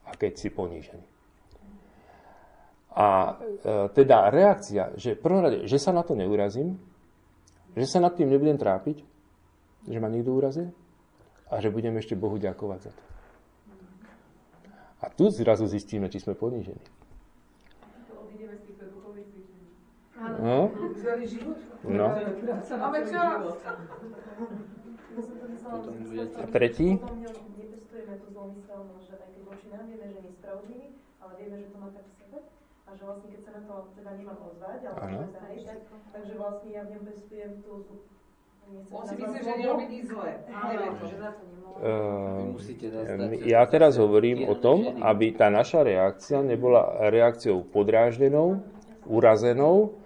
[0.07, 1.05] a keď si ponížený.
[2.91, 6.75] A e, teda reakcia, že prvom že sa na to neurazím,
[7.75, 9.03] že sa nad tým nebudem trápiť,
[9.87, 10.67] že ma niekto urazí
[11.51, 13.03] a že budem ešte Bohu ďakovať za to.
[15.01, 16.81] A tu zrazu zistíme, či sme ponížení.
[20.37, 20.69] No?
[21.81, 22.07] No.
[26.37, 27.01] A tretí?
[31.21, 32.20] ale vieme, že to má tak v sebe
[32.91, 35.79] a že vlastne keď sa na to teda nemám ozvať, ale hejtať,
[36.11, 38.03] takže vlastne ja v ňom pestujem tú
[38.71, 40.31] on si myslí, že nerobí nič zlé.
[41.81, 42.55] Uh,
[43.43, 48.63] ja teraz hovorím o tom, aby tá naša reakcia nebola reakciou podráždenou,
[49.03, 49.97] urazenou.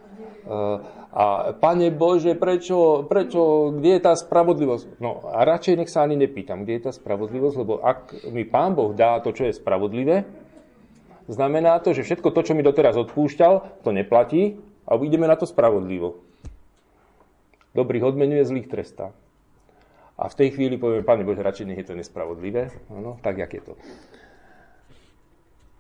[0.50, 0.82] Uh,
[1.16, 5.00] a Pane Bože, prečo, prečo, kde je tá spravodlivosť?
[5.00, 8.76] No a radšej nech sa ani nepýtam, kde je tá spravodlivosť, lebo ak mi Pán
[8.76, 10.28] Boh dá to, čo je spravodlivé,
[11.28, 15.50] znamená to, že všetko to, čo mi doteraz odpúšťal, to neplatí a ideme na to
[15.50, 16.22] spravodlivo.
[17.76, 19.12] Dobrých odmenuje, zlých trestá.
[20.16, 22.72] A v tej chvíli povieme, Pane Bože, radšej nech je to nespravodlivé.
[22.88, 23.74] Ano, tak, jak je to.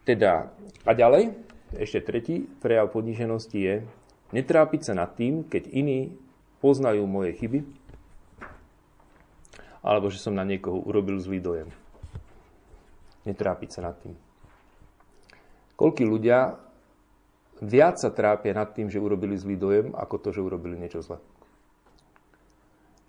[0.03, 0.51] Teda,
[0.83, 1.33] a ďalej,
[1.79, 3.75] ešte tretí prejav poníženosti je
[4.35, 6.13] netrápiť sa nad tým, keď iní
[6.59, 7.63] poznajú moje chyby,
[9.85, 11.69] alebo že som na niekoho urobil zlý dojem.
[13.23, 14.24] Netrápiť sa nad tým.
[15.75, 16.55] Koľkí ľudia
[17.59, 21.19] viac sa trápia nad tým, že urobili zlý dojem, ako to, že urobili niečo zlé.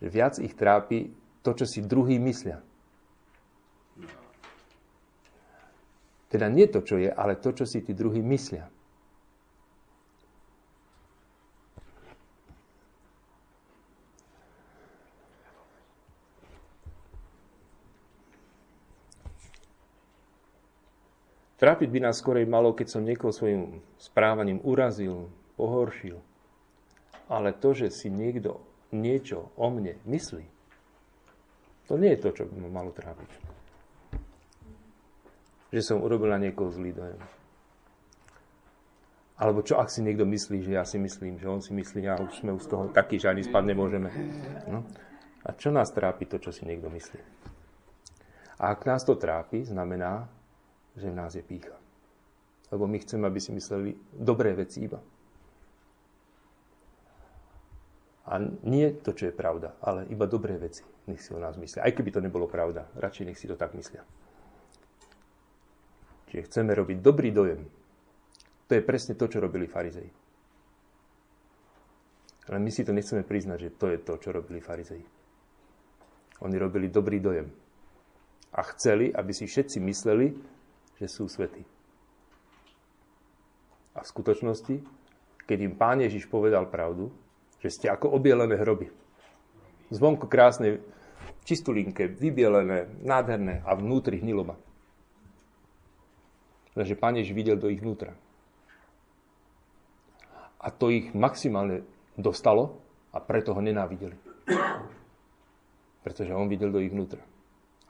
[0.02, 1.10] Že viac ich trápi
[1.46, 2.58] to, čo si druhý myslia.
[6.26, 8.66] Teda nie to, čo je, ale to, čo si tí druhí myslia.
[21.66, 26.14] Trápiť by nás skorej malo, keď som niekoho svojim správaním urazil, pohoršil.
[27.26, 28.62] Ale to, že si niekto
[28.94, 30.46] niečo o mne myslí,
[31.90, 33.30] to nie je to, čo by ma malo trápiť.
[35.74, 37.18] Že som urobil na niekoho zlý dojem.
[39.34, 42.22] Alebo čo, ak si niekto myslí, že ja si myslím, že on si myslí, a
[42.22, 44.14] už sme už z toho takí, že ani spať nemôžeme.
[44.70, 44.86] No.
[45.42, 47.18] A čo nás trápi to, čo si niekto myslí?
[48.62, 50.30] A ak nás to trápi, znamená,
[50.96, 51.76] že v nás je pícha.
[52.72, 54.98] Lebo my chceme, aby si mysleli dobré veci iba.
[58.26, 60.82] A nie to, čo je pravda, ale iba dobré veci.
[61.06, 61.86] Nech si o nás myslia.
[61.86, 64.02] Aj keby to nebolo pravda, radšej nech si to tak myslia.
[66.26, 67.62] Čiže chceme robiť dobrý dojem.
[68.66, 70.10] To je presne to, čo robili farizei.
[72.50, 75.02] Ale my si to nechceme priznať, že to je to, čo robili farizei.
[76.42, 77.46] Oni robili dobrý dojem.
[78.58, 80.34] A chceli, aby si všetci mysleli,
[80.96, 81.64] že sú svetí.
[83.96, 84.76] A v skutočnosti,
[85.48, 87.08] keď im Pán Ježiš povedal pravdu,
[87.64, 88.92] že ste ako obielené hroby.
[89.88, 90.84] Zvonko krásne,
[91.48, 94.58] čistulinké, vybielené, nádherné a vnútri hniloba.
[96.76, 98.12] Takže Pán Ježiš videl do ich vnútra.
[100.60, 101.86] A to ich maximálne
[102.20, 102.82] dostalo
[103.16, 104.18] a preto ho nenávideli.
[106.04, 107.22] Pretože on videl do ich vnútra.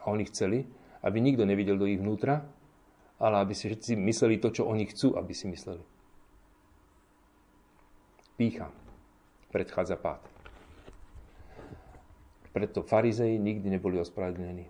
[0.05, 0.63] A oni chceli,
[1.03, 2.47] aby nikto nevidel do ich vnútra,
[3.17, 5.83] ale aby si všetci mysleli to, čo oni chcú, aby si mysleli.
[8.37, 8.69] Pícha
[9.49, 10.21] predchádza pád.
[12.53, 14.69] Preto farizei nikdy neboli ospravedlnení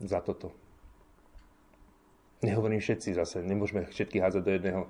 [0.00, 0.52] za toto.
[2.44, 4.82] Nehovorím všetci zase, nemôžeme všetky hádzať do jedného.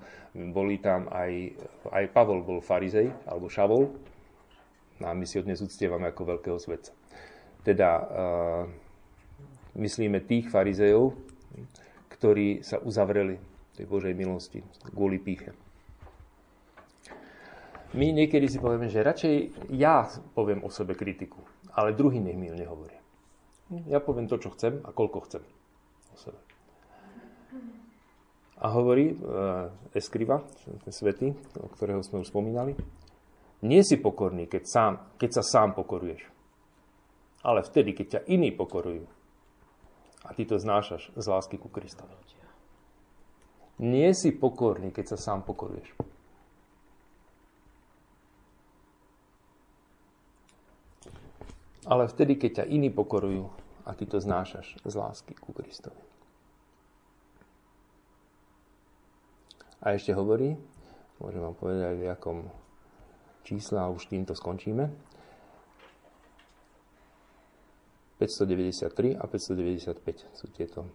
[0.50, 1.54] Boli tam aj,
[1.94, 3.94] aj Pavol bol farizej, alebo šavol,
[5.02, 6.90] a my si ho dnes uctievame ako veľkého svetca.
[7.62, 8.64] Teda uh,
[9.78, 11.14] myslíme tých farizejov,
[12.16, 13.36] ktorí sa uzavreli
[13.76, 15.52] tej Božej milosti kvôli píche.
[17.96, 19.34] My niekedy si povieme, že radšej
[19.72, 20.04] ja
[20.36, 21.40] poviem o sebe kritiku,
[21.72, 22.96] ale druhý nech mi ju nehovorí.
[23.86, 25.42] Ja poviem to, čo chcem a koľko chcem
[26.12, 26.40] o sebe.
[28.56, 32.72] A hovorí uh, Eskriva, ten svetý, o ktorého sme už spomínali,
[33.64, 36.24] nie si pokorný, keď, sám, keď sa sám pokoruješ.
[37.44, 39.04] Ale vtedy, keď ťa iní pokorujú.
[40.26, 42.10] A ty to znášaš z lásky ku Kristovi.
[43.78, 45.94] Nie si pokorný, keď sa sám pokoruješ.
[51.86, 53.46] Ale vtedy, keď ťa iní pokorujú
[53.86, 56.02] a ty to znášaš z lásky ku Kristovi.
[59.86, 60.58] A ešte hovorí,
[61.22, 62.38] môžem vám povedať v jakom
[63.46, 64.90] čísle a už týmto skončíme.
[68.16, 70.88] 593 a 595 sú tieto.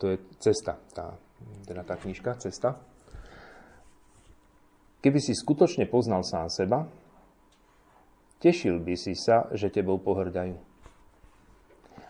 [0.00, 1.12] To je cesta, tá,
[1.68, 2.80] teda tá knižka, cesta.
[5.04, 6.88] Keby si skutočne poznal sám seba,
[8.40, 10.56] tešil by si sa, že tebou pohrdajú.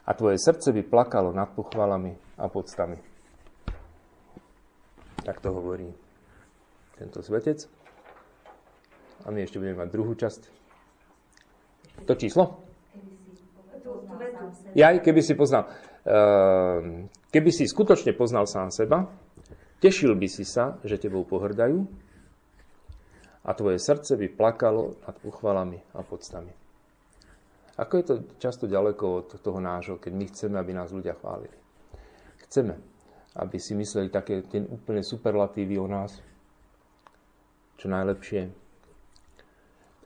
[0.07, 2.99] A tvoje srdce by plakalo nad pochvalami a podstami.
[5.27, 5.91] Tak to hovorí
[6.95, 7.67] tento svetec.
[9.27, 10.43] A my ešte budeme mať druhú časť.
[12.07, 12.64] To číslo?
[14.75, 15.69] Ja, keby si poznal.
[16.05, 19.09] Ehm, keby si skutočne poznal sám seba,
[19.81, 21.85] tešil by si sa, že tebou pohrdajú
[23.45, 26.53] a tvoje srdce by plakalo nad pochvalami a podstami.
[27.75, 31.57] Ako je to často ďaleko od toho nášho, keď my chceme, aby nás ľudia chválili.
[32.47, 32.79] Chceme,
[33.35, 36.23] aby si mysleli také tie úplne superlatívy o nás,
[37.75, 38.47] čo najlepšie.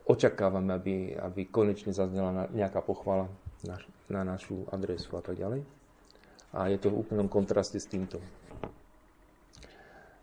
[0.08, 3.28] Očakávame, aby, aby konečne zaznela nejaká pochvala
[3.64, 5.64] na našu adresu a tak ďalej.
[6.54, 8.22] A je to v úplnom kontraste s týmto.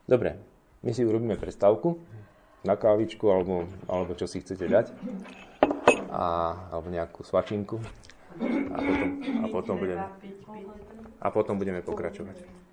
[0.05, 0.38] Dobre,
[0.86, 1.97] my si urobíme prestávku
[2.65, 4.86] na kávičku alebo, alebo čo si chcete dať.
[6.09, 7.77] A, alebo nejakú svačinku.
[8.41, 10.05] A potom, a potom, budeme,
[11.21, 12.64] a potom budeme pokračovať.